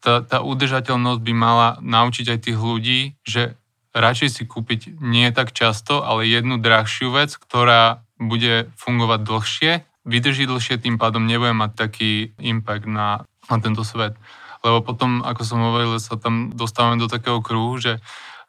tá, 0.00 0.24
tá 0.24 0.38
udržateľnosť 0.40 1.20
by 1.20 1.32
mala 1.36 1.68
naučiť 1.84 2.26
aj 2.32 2.38
tých 2.40 2.58
ľudí, 2.58 3.00
že 3.22 3.60
radšej 3.92 4.28
si 4.32 4.42
kúpiť 4.48 5.00
nie 5.04 5.28
tak 5.36 5.52
často, 5.52 6.00
ale 6.00 6.28
jednu 6.28 6.56
drahšiu 6.56 7.12
vec, 7.12 7.36
ktorá 7.36 8.04
bude 8.16 8.72
fungovať 8.80 9.20
dlhšie, 9.20 9.72
vydrží 10.08 10.48
dlhšie, 10.48 10.80
tým 10.80 10.96
pádom 10.96 11.28
nebude 11.28 11.52
mať 11.52 11.76
taký 11.76 12.32
impact 12.40 12.88
na, 12.88 13.28
na 13.52 13.56
tento 13.60 13.84
svet. 13.84 14.16
Lebo 14.64 14.80
potom, 14.80 15.20
ako 15.20 15.42
som 15.44 15.60
hovoril, 15.60 16.00
sa 16.00 16.16
tam 16.16 16.54
dostávame 16.54 16.96
do 16.96 17.10
takého 17.10 17.44
kruhu, 17.44 17.76
že 17.76 18.00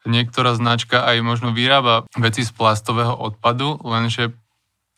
niektorá 0.08 0.56
značka 0.56 1.04
aj 1.04 1.20
možno 1.20 1.52
vyrába 1.52 2.08
veci 2.16 2.46
z 2.46 2.50
plastového 2.54 3.12
odpadu, 3.12 3.76
lenže 3.84 4.32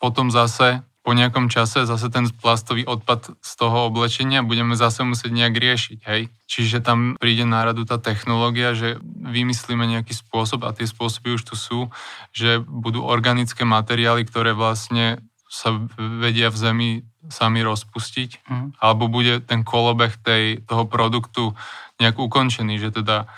potom 0.01 0.33
zase 0.33 0.81
po 1.01 1.17
nejakom 1.17 1.49
čase 1.49 1.89
zase 1.89 2.13
ten 2.13 2.29
plastový 2.29 2.85
odpad 2.85 3.33
z 3.41 3.51
toho 3.57 3.89
oblečenia 3.89 4.45
budeme 4.45 4.77
zase 4.77 5.01
musieť 5.01 5.33
nejak 5.33 5.55
riešiť, 5.57 5.99
hej. 6.05 6.29
Čiže 6.45 6.85
tam 6.85 7.17
príde 7.17 7.41
na 7.41 7.65
radu 7.65 7.89
tá 7.89 7.97
technológia, 7.97 8.77
že 8.77 9.01
vymyslíme 9.05 9.81
nejaký 9.81 10.13
spôsob 10.13 10.61
a 10.61 10.77
tie 10.77 10.85
spôsoby 10.85 11.33
už 11.33 11.43
tu 11.45 11.55
sú, 11.57 11.89
že 12.29 12.61
budú 12.61 13.01
organické 13.01 13.65
materiály, 13.65 14.29
ktoré 14.29 14.53
vlastne 14.53 15.25
sa 15.49 15.73
vedia 15.97 16.53
v 16.53 16.57
zemi 16.57 16.89
sami 17.29 17.61
rozpustiť, 17.61 18.45
mm. 18.45 18.67
alebo 18.81 19.09
bude 19.09 19.41
ten 19.45 19.61
kolobeh 19.61 20.17
tej, 20.21 20.61
toho 20.65 20.85
produktu 20.89 21.53
nejak 22.01 22.17
ukončený, 22.17 22.81
že 22.81 22.89
teda 22.89 23.29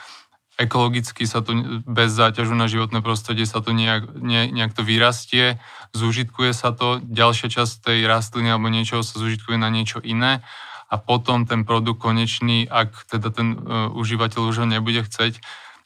ekologicky 0.62 1.26
sa 1.26 1.42
to 1.42 1.82
bez 1.84 2.14
záťažu 2.14 2.54
na 2.54 2.70
životné 2.70 3.02
prostredie 3.02 3.50
sa 3.50 3.60
to 3.60 3.74
nejak, 3.74 4.06
ne, 4.14 4.50
nejak 4.54 4.78
to 4.78 4.86
vyrastie, 4.86 5.58
zúžitkuje 5.98 6.54
sa 6.54 6.70
to, 6.72 7.02
ďalšia 7.02 7.50
časť 7.50 7.74
tej 7.90 8.00
rastliny 8.06 8.54
alebo 8.54 8.70
niečoho 8.70 9.02
sa 9.02 9.18
zúžitkuje 9.18 9.58
na 9.58 9.74
niečo 9.74 9.98
iné 10.02 10.46
a 10.94 10.96
potom 11.02 11.50
ten 11.50 11.66
produkt 11.66 12.06
konečný, 12.06 12.70
ak 12.70 13.10
teda 13.10 13.34
ten 13.34 13.58
uh, 13.58 13.90
užívateľ 13.98 14.42
už 14.54 14.62
ho 14.62 14.68
nebude 14.70 15.02
chceť, 15.02 15.42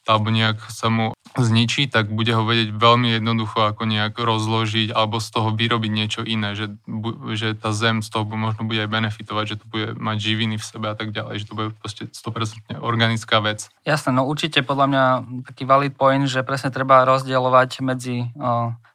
alebo 0.08 0.32
nejak 0.32 0.58
sa 0.72 0.88
mu 0.88 1.12
zničí, 1.36 1.86
tak 1.92 2.08
bude 2.08 2.32
ho 2.32 2.42
vedieť 2.42 2.72
veľmi 2.72 3.20
jednoducho 3.20 3.68
ako 3.68 3.84
nejak 3.84 4.16
rozložiť 4.16 4.90
alebo 4.90 5.20
z 5.20 5.28
toho 5.28 5.52
vyrobiť 5.52 5.92
niečo 5.92 6.20
iné, 6.24 6.56
že, 6.56 6.72
že 7.36 7.54
tá 7.54 7.70
zem 7.76 8.00
z 8.00 8.08
toho 8.08 8.24
možno 8.24 8.64
bude 8.64 8.80
aj 8.82 8.90
benefitovať, 8.90 9.44
že 9.44 9.58
to 9.60 9.66
bude 9.68 9.86
mať 10.00 10.16
živiny 10.18 10.56
v 10.56 10.64
sebe 10.64 10.88
a 10.88 10.96
tak 10.96 11.12
ďalej, 11.12 11.44
že 11.44 11.46
to 11.46 11.54
bude 11.54 11.70
proste 11.76 12.08
100% 12.10 12.80
organická 12.80 13.38
vec. 13.44 13.68
Jasné, 13.84 14.10
no 14.16 14.24
určite 14.24 14.64
podľa 14.64 14.86
mňa 14.88 15.04
taký 15.52 15.68
valid 15.68 15.94
point, 15.94 16.26
že 16.26 16.42
presne 16.42 16.72
treba 16.72 17.04
rozdielovať 17.04 17.84
medzi 17.84 18.32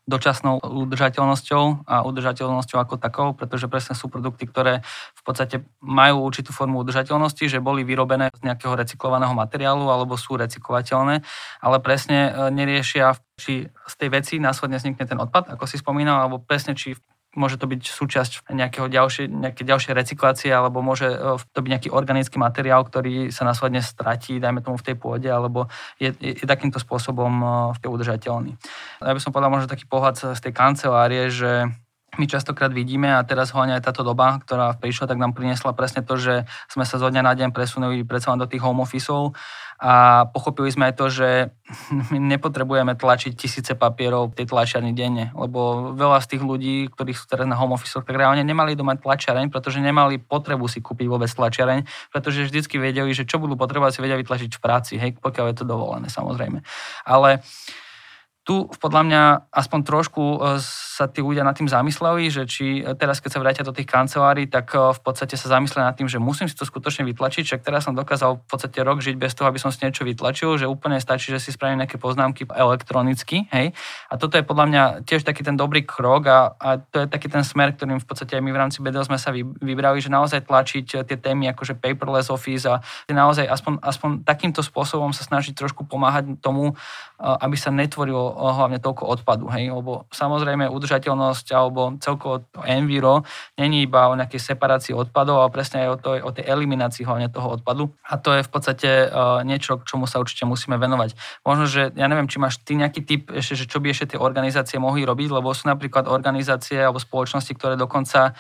dočasnou 0.03 0.59
udržateľnosťou 0.59 1.87
a 1.87 2.03
udržateľnosťou 2.03 2.77
ako 2.79 2.95
takou, 2.99 3.27
pretože 3.31 3.71
presne 3.71 3.95
sú 3.95 4.11
produkty, 4.11 4.43
ktoré 4.51 4.83
v 5.15 5.21
podstate 5.23 5.63
majú 5.79 6.27
určitú 6.27 6.51
formu 6.51 6.83
udržateľnosti, 6.83 7.47
že 7.47 7.63
boli 7.63 7.87
vyrobené 7.87 8.27
z 8.35 8.43
nejakého 8.43 8.75
recyklovaného 8.75 9.31
materiálu 9.31 9.87
alebo 9.87 10.19
sú 10.19 10.35
recyklovateľné, 10.35 11.23
ale 11.63 11.77
presne 11.79 12.19
e, 12.27 12.31
neriešia, 12.51 13.15
či 13.39 13.63
z 13.71 13.93
tej 13.95 14.09
veci 14.11 14.33
následne 14.43 14.75
vznikne 14.75 15.07
ten 15.07 15.19
odpad, 15.23 15.55
ako 15.55 15.63
si 15.63 15.79
spomínal, 15.79 16.27
alebo 16.27 16.43
presne 16.43 16.75
či 16.75 16.99
môže 17.33 17.57
to 17.57 17.65
byť 17.65 17.81
súčasť 17.81 18.31
nejakého 18.53 18.87
ďalšie, 18.89 19.29
nejaké 19.29 19.65
ďalšie 19.65 19.91
recyklácie, 19.93 20.49
alebo 20.53 20.85
môže 20.85 21.09
e, 21.09 21.37
to 21.41 21.59
byť 21.59 21.69
nejaký 21.69 21.89
organický 21.89 22.37
materiál, 22.37 22.85
ktorý 22.85 23.33
sa 23.33 23.45
následne 23.45 23.81
stratí, 23.81 24.37
dajme 24.37 24.61
tomu 24.61 24.77
v 24.77 24.85
tej 24.93 24.95
pôde, 24.95 25.29
alebo 25.29 25.67
je, 25.97 26.13
je, 26.17 26.37
je 26.37 26.45
takýmto 26.45 26.77
spôsobom 26.77 27.33
e, 27.41 27.45
v 27.73 27.77
tej 27.81 27.89
udržateľný. 27.89 28.51
Ja 29.01 29.13
by 29.13 29.21
som 29.21 29.33
povedal 29.33 29.53
možno 29.53 29.67
taký 29.69 29.89
pohľad 29.89 30.37
z 30.37 30.39
tej 30.39 30.53
kancelárie, 30.53 31.33
že 31.33 31.67
my 32.17 32.25
častokrát 32.29 32.69
vidíme 32.69 33.09
a 33.09 33.25
teraz 33.25 33.49
hlavne 33.51 33.77
aj 33.77 33.89
táto 33.89 34.05
doba, 34.05 34.37
ktorá 34.41 34.77
prišla, 34.77 35.09
tak 35.09 35.17
nám 35.17 35.33
priniesla 35.33 35.73
presne 35.73 36.05
to, 36.05 36.17
že 36.17 36.45
sme 36.69 36.85
sa 36.85 37.01
zo 37.01 37.09
dňa 37.09 37.21
na 37.25 37.33
deň 37.33 37.49
presunuli 37.49 38.05
predsa 38.05 38.37
do 38.37 38.45
tých 38.45 38.61
home 38.61 38.85
officeov 38.85 39.33
a 39.83 40.23
pochopili 40.29 40.71
sme 40.71 40.89
aj 40.89 40.95
to, 40.95 41.05
že 41.09 41.29
my 42.13 42.17
nepotrebujeme 42.21 42.93
tlačiť 42.95 43.33
tisíce 43.33 43.73
papierov 43.73 44.31
v 44.31 44.43
tej 44.43 44.45
tlačiarni 44.53 44.93
denne, 44.93 45.33
lebo 45.33 45.91
veľa 45.97 46.21
z 46.21 46.37
tých 46.37 46.43
ľudí, 46.45 46.75
ktorí 46.93 47.11
sú 47.11 47.25
teraz 47.25 47.49
na 47.49 47.57
home 47.57 47.73
office, 47.73 47.97
tak 47.97 48.15
reálne 48.15 48.45
nemali 48.45 48.77
doma 48.77 48.93
tlačiareň, 48.95 49.49
pretože 49.49 49.81
nemali 49.81 50.21
potrebu 50.21 50.69
si 50.69 50.79
kúpiť 50.79 51.07
vôbec 51.09 51.27
tlačiareň, 51.27 51.83
pretože 52.13 52.47
vždycky 52.47 52.77
vedeli, 52.77 53.11
že 53.11 53.25
čo 53.25 53.41
budú 53.41 53.57
potrebovať 53.57 53.97
si 53.97 54.03
vedia 54.05 54.15
vytlačiť 54.15 54.51
v 54.53 54.61
práci, 54.61 54.93
hej, 55.01 55.17
pokiaľ 55.17 55.45
je 55.51 55.57
to 55.59 55.65
dovolené 55.65 56.07
samozrejme. 56.07 56.61
Ale 57.03 57.41
tu 58.43 58.67
podľa 58.83 59.01
mňa 59.07 59.23
aspoň 59.55 59.79
trošku 59.87 60.19
e, 60.19 60.37
sa 60.59 61.07
tí 61.07 61.23
ľudia 61.23 61.47
nad 61.47 61.55
tým 61.55 61.71
zamysleli, 61.71 62.27
že 62.27 62.43
či 62.43 62.83
e, 62.83 62.91
teraz, 62.91 63.23
keď 63.23 63.31
sa 63.31 63.39
vrátia 63.39 63.63
do 63.63 63.71
tých 63.71 63.87
kancelárií, 63.87 64.51
tak 64.51 64.75
e, 64.75 64.91
v 64.91 64.99
podstate 64.99 65.39
sa 65.39 65.47
zamyslia 65.47 65.87
nad 65.87 65.95
tým, 65.95 66.11
že 66.11 66.19
musím 66.19 66.51
si 66.51 66.55
to 66.59 66.67
skutočne 66.67 67.07
vytlačiť, 67.07 67.47
však 67.47 67.63
teraz 67.63 67.87
som 67.87 67.95
dokázal 67.95 68.43
v 68.43 68.45
podstate 68.51 68.83
rok 68.83 68.99
žiť 68.99 69.15
bez 69.15 69.31
toho, 69.31 69.47
aby 69.47 69.63
som 69.63 69.71
si 69.71 69.79
niečo 69.79 70.03
vytlačil, 70.03 70.59
že 70.59 70.67
úplne 70.67 70.99
stačí, 70.99 71.31
že 71.31 71.39
si 71.39 71.55
spravím 71.55 71.87
nejaké 71.87 71.95
poznámky 71.95 72.43
elektronicky, 72.51 73.47
hej. 73.47 73.71
A 74.11 74.19
toto 74.19 74.35
je 74.35 74.43
podľa 74.43 74.65
mňa 74.67 74.83
tiež 75.07 75.23
taký 75.23 75.47
ten 75.47 75.55
dobrý 75.55 75.87
krok 75.87 76.27
a, 76.27 76.51
a 76.59 76.83
to 76.83 76.99
je 76.99 77.07
taký 77.07 77.31
ten 77.31 77.47
smer, 77.47 77.71
ktorým 77.71 78.03
v 78.03 78.07
podstate 78.07 78.35
aj 78.35 78.43
my 78.43 78.51
v 78.51 78.59
rámci 78.59 78.83
BDO 78.83 79.07
sme 79.07 79.15
sa 79.15 79.31
vybrali, 79.39 80.03
že 80.03 80.11
naozaj 80.11 80.51
tlačiť 80.51 81.07
tie 81.07 81.15
témy 81.15 81.47
akože 81.55 81.79
paperless 81.79 82.27
office 82.27 82.67
a 82.67 82.83
naozaj 83.07 83.47
aspoň, 83.47 83.79
aspoň 83.79 84.09
takýmto 84.27 84.59
spôsobom 84.59 85.15
sa 85.15 85.23
snažiť 85.23 85.55
trošku 85.55 85.87
pomáhať 85.87 86.43
tomu, 86.43 86.75
aby 87.23 87.55
sa 87.55 87.71
netvorilo 87.71 88.32
hlavne 88.33 88.81
toľko 88.81 89.03
odpadu, 89.05 89.45
hej, 89.53 89.69
lebo 89.69 90.09
samozrejme 90.09 90.67
udržateľnosť 90.69 91.47
alebo 91.53 91.95
celkovo 92.01 92.43
to 92.49 92.59
enviro 92.65 93.23
není 93.55 93.85
iba 93.85 94.09
o 94.09 94.17
nejakej 94.17 94.41
separácii 94.41 94.93
odpadov, 94.97 95.45
ale 95.45 95.49
presne 95.53 95.85
aj 95.85 95.89
o, 95.89 95.97
to, 95.97 96.09
o 96.19 96.31
tej 96.33 96.45
eliminácii 96.49 97.05
hlavne 97.05 97.29
toho 97.29 97.59
odpadu. 97.59 97.93
A 98.05 98.17
to 98.17 98.33
je 98.33 98.41
v 98.41 98.51
podstate 98.51 98.89
uh, 99.07 99.45
niečo, 99.45 99.79
k 99.79 99.87
čomu 99.87 100.09
sa 100.09 100.19
určite 100.19 100.43
musíme 100.49 100.75
venovať. 100.75 101.15
Možno, 101.45 101.69
že 101.69 101.93
ja 101.93 102.07
neviem, 102.09 102.27
či 102.27 102.41
máš 102.41 102.59
ty 102.61 102.73
nejaký 102.73 103.01
typ 103.05 103.23
ešte, 103.29 103.53
že 103.53 103.65
čo 103.69 103.77
by 103.79 103.93
ešte 103.93 104.15
tie 104.15 104.19
organizácie 104.19 104.81
mohli 104.81 105.05
robiť, 105.05 105.29
lebo 105.29 105.53
sú 105.53 105.69
napríklad 105.69 106.09
organizácie 106.09 106.81
alebo 106.81 106.97
spoločnosti, 106.99 107.53
ktoré 107.55 107.75
dokonca 107.77 108.33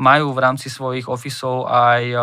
majú 0.00 0.32
v 0.32 0.42
rámci 0.42 0.72
svojich 0.72 1.04
ofisov 1.08 1.68
aj 1.68 2.02
e, 2.08 2.16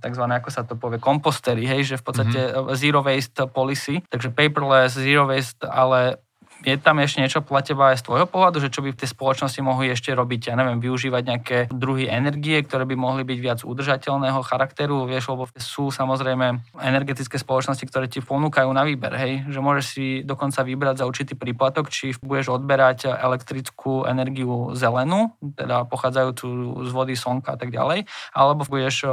tzv. 0.00 0.24
ako 0.24 0.48
sa 0.48 0.64
to 0.64 0.74
povie, 0.76 0.96
kompostery, 0.96 1.68
hej, 1.68 1.94
že 1.94 2.00
v 2.00 2.04
podstate 2.04 2.40
mm-hmm. 2.40 2.72
zero 2.76 3.00
waste 3.04 3.42
policy, 3.52 4.00
takže 4.08 4.32
paperless, 4.32 4.96
zero 4.96 5.28
waste, 5.28 5.60
ale 5.68 6.20
je 6.60 6.76
tam 6.76 7.00
ešte 7.00 7.24
niečo 7.24 7.40
podľa 7.40 7.92
aj 7.92 8.00
z 8.00 8.06
tvojho 8.06 8.26
pohľadu, 8.28 8.60
že 8.60 8.68
čo 8.68 8.84
by 8.84 8.92
v 8.92 9.00
tej 9.00 9.08
spoločnosti 9.16 9.60
mohli 9.64 9.92
ešte 9.92 10.12
robiť, 10.12 10.52
ja 10.52 10.54
neviem, 10.60 10.76
využívať 10.76 11.22
nejaké 11.24 11.58
druhy 11.72 12.04
energie, 12.04 12.60
ktoré 12.60 12.84
by 12.84 12.96
mohli 12.96 13.22
byť 13.24 13.38
viac 13.40 13.58
udržateľného 13.64 14.40
charakteru, 14.44 15.08
vieš, 15.08 15.32
lebo 15.32 15.48
sú 15.56 15.88
samozrejme 15.88 16.76
energetické 16.84 17.40
spoločnosti, 17.40 17.84
ktoré 17.88 18.12
ti 18.12 18.20
ponúkajú 18.20 18.68
na 18.76 18.84
výber, 18.84 19.16
hej, 19.16 19.48
že 19.48 19.60
môžeš 19.60 19.84
si 19.84 20.06
dokonca 20.20 20.60
vybrať 20.60 21.00
za 21.00 21.08
určitý 21.08 21.32
príplatok, 21.32 21.88
či 21.88 22.12
budeš 22.20 22.52
odberať 22.52 23.08
elektrickú 23.08 24.04
energiu 24.04 24.76
zelenú, 24.76 25.32
teda 25.40 25.88
pochádzajúcu 25.88 26.46
z 26.84 26.90
vody, 26.92 27.14
slnka 27.16 27.56
a 27.56 27.58
tak 27.58 27.72
ďalej, 27.72 28.04
alebo 28.36 28.68
budeš 28.68 29.08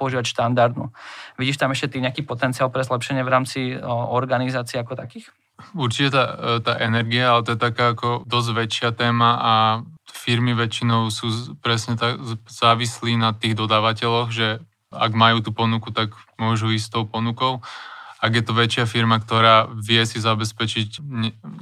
používať 0.00 0.32
štandardnú. 0.32 0.90
Vidíš 1.36 1.60
tam 1.60 1.70
ešte 1.76 1.92
ty 1.92 2.00
nejaký 2.00 2.24
potenciál 2.24 2.72
pre 2.72 2.82
zlepšenie 2.82 3.22
v 3.22 3.32
rámci 3.32 3.60
organizácií 3.84 4.80
ako 4.80 4.96
takých? 4.96 5.30
Určite 5.72 6.12
tá, 6.12 6.24
e, 6.36 6.60
tá 6.60 6.72
energia, 6.80 7.32
ale 7.32 7.44
to 7.44 7.50
je 7.56 7.60
taká 7.60 7.96
ako 7.96 8.28
dosť 8.28 8.50
väčšia 8.52 8.90
téma 8.92 9.30
a 9.40 9.54
firmy 10.08 10.52
väčšinou 10.52 11.08
sú 11.08 11.56
presne 11.64 11.96
tak 11.96 12.20
závislí 12.48 13.16
na 13.16 13.32
tých 13.32 13.56
dodávateľoch, 13.56 14.28
že 14.32 14.60
ak 14.92 15.12
majú 15.12 15.40
tú 15.42 15.50
ponuku, 15.56 15.92
tak 15.92 16.12
môžu 16.36 16.72
ísť 16.72 16.86
s 16.86 16.92
tou 16.92 17.04
ponukou 17.08 17.64
ak 18.26 18.32
je 18.34 18.42
to 18.42 18.58
väčšia 18.58 18.84
firma, 18.90 19.22
ktorá 19.22 19.70
vie 19.70 20.02
si 20.02 20.18
zabezpečiť, 20.18 20.98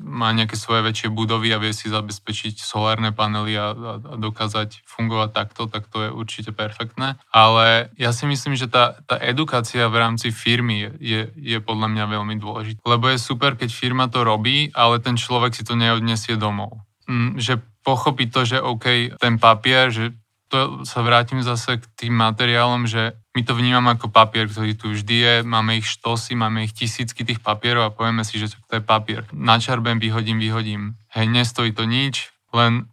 má 0.00 0.33
nejaké 0.33 0.56
svoje 0.56 0.80
väčšie 0.80 1.12
budovy 1.12 1.52
a 1.52 1.61
vie 1.61 1.76
si 1.76 1.92
zabezpečiť 1.92 2.56
solárne 2.56 3.12
panely 3.12 3.52
a, 3.52 3.76
a, 3.76 3.92
a 4.00 4.14
dokázať 4.16 4.80
fungovať 4.88 5.30
takto, 5.37 5.68
tak 5.68 5.92
to 5.92 6.09
je 6.09 6.11
určite 6.11 6.56
perfektné. 6.56 7.21
Ale 7.28 7.92
ja 8.00 8.16
si 8.16 8.25
myslím, 8.25 8.56
že 8.56 8.73
tá, 8.73 8.97
tá 9.04 9.21
edukácia 9.21 9.85
v 9.92 10.00
rámci 10.00 10.33
firmy 10.33 10.88
je, 10.97 11.28
je 11.37 11.59
podľa 11.61 11.92
mňa 11.92 12.04
veľmi 12.09 12.40
dôležitá. 12.40 12.81
Lebo 12.88 13.12
je 13.12 13.20
super, 13.20 13.61
keď 13.61 13.68
firma 13.68 14.09
to 14.09 14.24
robí, 14.24 14.72
ale 14.72 15.05
ten 15.05 15.20
človek 15.20 15.53
si 15.53 15.68
to 15.68 15.77
neodnesie 15.77 16.40
domov. 16.40 16.81
Mm, 17.05 17.37
že 17.37 17.61
pochopí 17.85 18.33
to, 18.33 18.48
že 18.48 18.64
OK, 18.64 19.12
ten 19.20 19.37
papier, 19.37 19.92
že 19.92 20.16
to 20.48 20.87
sa 20.88 21.05
vrátim 21.05 21.44
zase 21.44 21.83
k 21.83 21.85
tým 21.98 22.14
materiálom, 22.16 22.88
že 22.88 23.18
my 23.35 23.40
to 23.42 23.59
vnímame 23.59 23.99
ako 23.99 24.14
papier, 24.14 24.47
ktorý 24.47 24.79
tu 24.79 24.94
vždy 24.94 25.16
je, 25.18 25.35
máme 25.42 25.83
ich 25.83 25.90
štosy, 25.90 26.38
máme 26.38 26.70
ich 26.70 26.73
tisícky 26.73 27.27
tých 27.27 27.42
papierov 27.42 27.83
a 27.90 27.94
povieme 27.94 28.23
si, 28.23 28.38
že 28.38 28.55
to 28.70 28.79
je 28.79 28.83
papier. 28.83 29.27
Načarbem, 29.35 29.99
vyhodím, 29.99 30.38
vyhodím. 30.38 30.94
Hej, 31.11 31.27
nestojí 31.27 31.75
to 31.75 31.83
nič, 31.83 32.31
len 32.55 32.87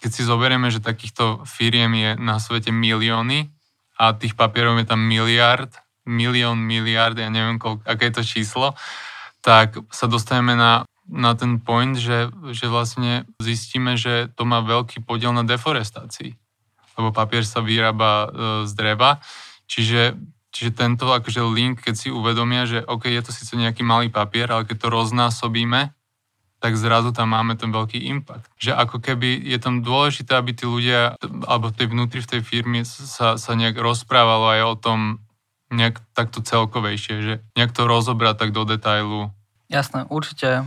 keď 0.00 0.10
si 0.12 0.22
zoberieme, 0.24 0.72
že 0.72 0.80
takýchto 0.80 1.44
firiem 1.44 1.92
je 1.96 2.10
na 2.16 2.40
svete 2.40 2.72
milióny 2.72 3.52
a 4.00 4.16
tých 4.16 4.36
papierov 4.36 4.80
je 4.80 4.88
tam 4.88 5.04
miliard, 5.04 5.72
milión, 6.08 6.60
miliard, 6.60 7.16
ja 7.16 7.28
neviem, 7.28 7.60
koľko, 7.60 7.84
aké 7.84 8.08
je 8.08 8.14
to 8.20 8.24
číslo, 8.24 8.66
tak 9.44 9.76
sa 9.92 10.08
dostaneme 10.08 10.56
na, 10.56 10.88
na 11.08 11.36
ten 11.36 11.60
point, 11.60 11.96
že, 11.96 12.32
že 12.56 12.72
vlastne 12.72 13.28
zistíme, 13.36 14.00
že 14.00 14.32
to 14.32 14.48
má 14.48 14.64
veľký 14.64 15.04
podiel 15.04 15.36
na 15.36 15.44
deforestácii 15.44 16.36
lebo 16.94 17.10
papier 17.10 17.42
sa 17.42 17.60
vyrába 17.60 18.10
e, 18.10 18.26
z 18.66 18.72
dreva. 18.74 19.18
Čiže, 19.64 20.18
čiže 20.52 20.70
tento 20.76 21.10
akože 21.10 21.40
link, 21.48 21.82
keď 21.84 21.94
si 21.96 22.08
uvedomia, 22.12 22.68
že 22.68 22.84
OK, 22.84 23.08
je 23.08 23.22
to 23.24 23.32
síce 23.32 23.52
nejaký 23.56 23.82
malý 23.82 24.12
papier, 24.12 24.48
ale 24.52 24.68
keď 24.68 24.86
to 24.86 24.88
roznásobíme, 24.92 25.92
tak 26.64 26.80
zrazu 26.80 27.12
tam 27.12 27.36
máme 27.36 27.60
ten 27.60 27.68
veľký 27.68 28.08
impact. 28.08 28.48
Že 28.56 28.72
ako 28.72 28.96
keby 29.04 29.36
je 29.36 29.58
tam 29.60 29.84
dôležité, 29.84 30.32
aby 30.32 30.56
tí 30.56 30.64
ľudia, 30.64 31.20
alebo 31.44 31.68
tej 31.68 31.92
vnútri 31.92 32.24
v 32.24 32.30
tej 32.36 32.40
firme 32.40 32.88
sa, 32.88 33.36
sa 33.36 33.52
nejak 33.52 33.76
rozprávalo 33.76 34.48
aj 34.48 34.62
o 34.64 34.76
tom 34.80 34.98
nejak 35.68 36.00
takto 36.16 36.40
celkovejšie, 36.40 37.14
že 37.20 37.34
nejak 37.52 37.76
to 37.76 37.84
rozobrať 37.84 38.48
tak 38.48 38.50
do 38.56 38.64
detailu, 38.64 39.28
Jasné, 39.64 40.04
určite. 40.12 40.60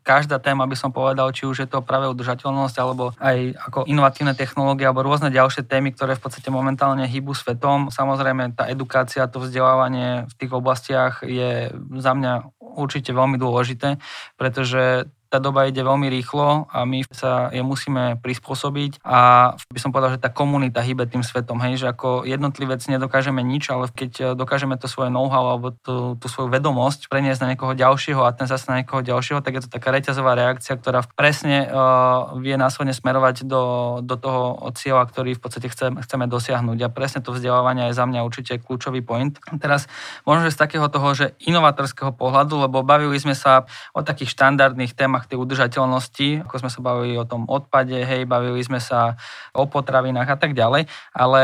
Každá 0.00 0.40
téma 0.40 0.64
by 0.64 0.72
som 0.72 0.88
povedal, 0.88 1.28
či 1.36 1.44
už 1.44 1.56
je 1.62 1.68
to 1.68 1.84
práve 1.84 2.08
udržateľnosť, 2.08 2.76
alebo 2.80 3.12
aj 3.20 3.60
ako 3.68 3.78
inovatívne 3.84 4.32
technológie, 4.32 4.88
alebo 4.88 5.04
rôzne 5.04 5.28
ďalšie 5.28 5.68
témy, 5.68 5.92
ktoré 5.92 6.16
v 6.16 6.24
podstate 6.24 6.48
momentálne 6.48 7.04
hýbu 7.04 7.36
svetom. 7.36 7.92
Samozrejme, 7.92 8.56
tá 8.56 8.72
edukácia, 8.72 9.28
to 9.28 9.44
vzdelávanie 9.44 10.24
v 10.26 10.34
tých 10.40 10.52
oblastiach 10.56 11.20
je 11.28 11.68
za 12.00 12.12
mňa 12.16 12.48
určite 12.56 13.12
veľmi 13.12 13.36
dôležité, 13.36 14.00
pretože 14.40 15.04
tá 15.30 15.38
doba 15.38 15.70
ide 15.70 15.80
veľmi 15.80 16.10
rýchlo 16.10 16.66
a 16.66 16.82
my 16.82 17.06
sa 17.14 17.54
je 17.54 17.62
musíme 17.62 18.18
prispôsobiť 18.18 18.98
a 19.06 19.54
by 19.56 19.78
som 19.78 19.94
povedal, 19.94 20.18
že 20.18 20.22
tá 20.22 20.28
komunita 20.28 20.82
hýbe 20.82 21.06
tým 21.06 21.22
svetom, 21.22 21.62
hej, 21.62 21.78
že 21.78 21.86
ako 21.94 22.26
jednotlivec 22.26 22.82
nedokážeme 22.82 23.38
nič, 23.40 23.70
ale 23.70 23.86
keď 23.94 24.34
dokážeme 24.34 24.74
to 24.74 24.90
svoje 24.90 25.14
know-how 25.14 25.54
alebo 25.54 25.70
tú, 25.70 26.18
tú 26.18 26.26
svoju 26.26 26.50
vedomosť 26.50 27.06
preniesť 27.06 27.46
na 27.46 27.54
niekoho 27.54 27.78
ďalšieho 27.78 28.26
a 28.26 28.34
ten 28.34 28.50
zase 28.50 28.66
na 28.66 28.82
niekoho 28.82 29.06
ďalšieho, 29.06 29.38
tak 29.38 29.54
je 29.54 29.62
to 29.64 29.70
taká 29.70 29.94
reťazová 29.94 30.34
reakcia, 30.34 30.74
ktorá 30.74 31.06
presne 31.14 31.70
uh, 31.70 32.34
vie 32.42 32.58
následne 32.58 32.92
smerovať 32.92 33.46
do, 33.46 33.62
do 34.02 34.16
toho 34.18 34.40
cieľa, 34.74 35.06
ktorý 35.06 35.36
v 35.36 35.42
podstate 35.42 35.68
chceme, 35.70 36.02
chceme 36.02 36.24
dosiahnuť. 36.26 36.78
A 36.82 36.88
presne 36.88 37.20
to 37.20 37.36
vzdelávanie 37.36 37.92
je 37.92 37.98
za 37.98 38.04
mňa 38.08 38.20
určite 38.24 38.58
kľúčový 38.58 39.04
point. 39.04 39.36
Teraz 39.62 39.86
možno, 40.24 40.48
že 40.48 40.56
z 40.56 40.60
takého 40.64 40.86
toho, 40.88 41.12
že 41.14 41.36
inovatorského 41.44 42.10
pohľadu, 42.16 42.66
lebo 42.66 42.80
bavili 42.80 43.20
sme 43.20 43.36
sa 43.36 43.68
o 43.92 44.00
takých 44.00 44.32
štandardných 44.32 44.96
témach 44.96 45.19
témach 45.20 45.28
tej 45.28 45.36
udržateľnosti, 45.36 46.48
ako 46.48 46.54
sme 46.56 46.70
sa 46.72 46.80
bavili 46.80 47.14
o 47.20 47.28
tom 47.28 47.44
odpade, 47.44 47.92
hej, 47.92 48.24
bavili 48.24 48.64
sme 48.64 48.80
sa 48.80 49.20
o 49.52 49.68
potravinách 49.68 50.28
a 50.32 50.36
tak 50.40 50.56
ďalej, 50.56 50.88
ale 51.12 51.40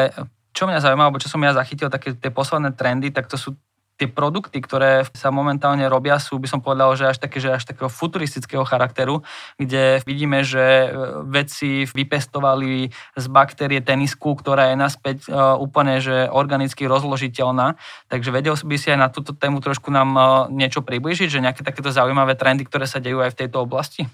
čo 0.57 0.65
mňa 0.65 0.81
zaujíma, 0.81 1.13
alebo 1.13 1.21
čo 1.21 1.29
som 1.29 1.45
ja 1.45 1.53
zachytil, 1.53 1.93
také 1.93 2.17
tie 2.17 2.33
posledné 2.33 2.73
trendy, 2.73 3.13
tak 3.13 3.29
to 3.29 3.37
sú 3.37 3.53
tie 3.97 4.09
produkty, 4.09 4.61
ktoré 4.61 5.09
sa 5.17 5.33
momentálne 5.33 5.85
robia, 5.89 6.21
sú, 6.21 6.37
by 6.37 6.49
som 6.49 6.61
povedal, 6.61 6.93
že 6.95 7.09
až 7.09 7.19
také, 7.19 7.41
že 7.41 7.53
až 7.57 7.65
takého 7.65 7.89
futuristického 7.89 8.63
charakteru, 8.69 9.25
kde 9.57 10.05
vidíme, 10.05 10.45
že 10.45 10.61
e, 10.61 10.89
vedci 11.25 11.89
vypestovali 11.89 12.93
z 12.93 13.27
baktérie 13.33 13.81
tenisku, 13.81 14.37
ktorá 14.37 14.73
je 14.73 14.77
naspäť 14.77 15.19
uh, 15.29 15.57
úplne 15.57 15.99
že 16.03 16.29
organicky 16.29 16.85
rozložiteľná. 16.85 17.81
Takže 18.13 18.31
vedel 18.31 18.55
by 18.57 18.77
si 18.77 18.93
aj 18.93 18.99
na 19.01 19.09
túto 19.09 19.33
tému 19.33 19.65
trošku 19.65 19.89
nám 19.89 20.11
uh, 20.15 20.25
niečo 20.53 20.85
približiť, 20.85 21.29
že 21.33 21.43
nejaké 21.43 21.65
takéto 21.65 21.89
zaujímavé 21.89 22.37
trendy, 22.37 22.69
ktoré 22.69 22.85
sa 22.85 23.01
dejú 23.01 23.25
aj 23.25 23.33
v 23.33 23.39
tejto 23.47 23.65
oblasti? 23.65 24.05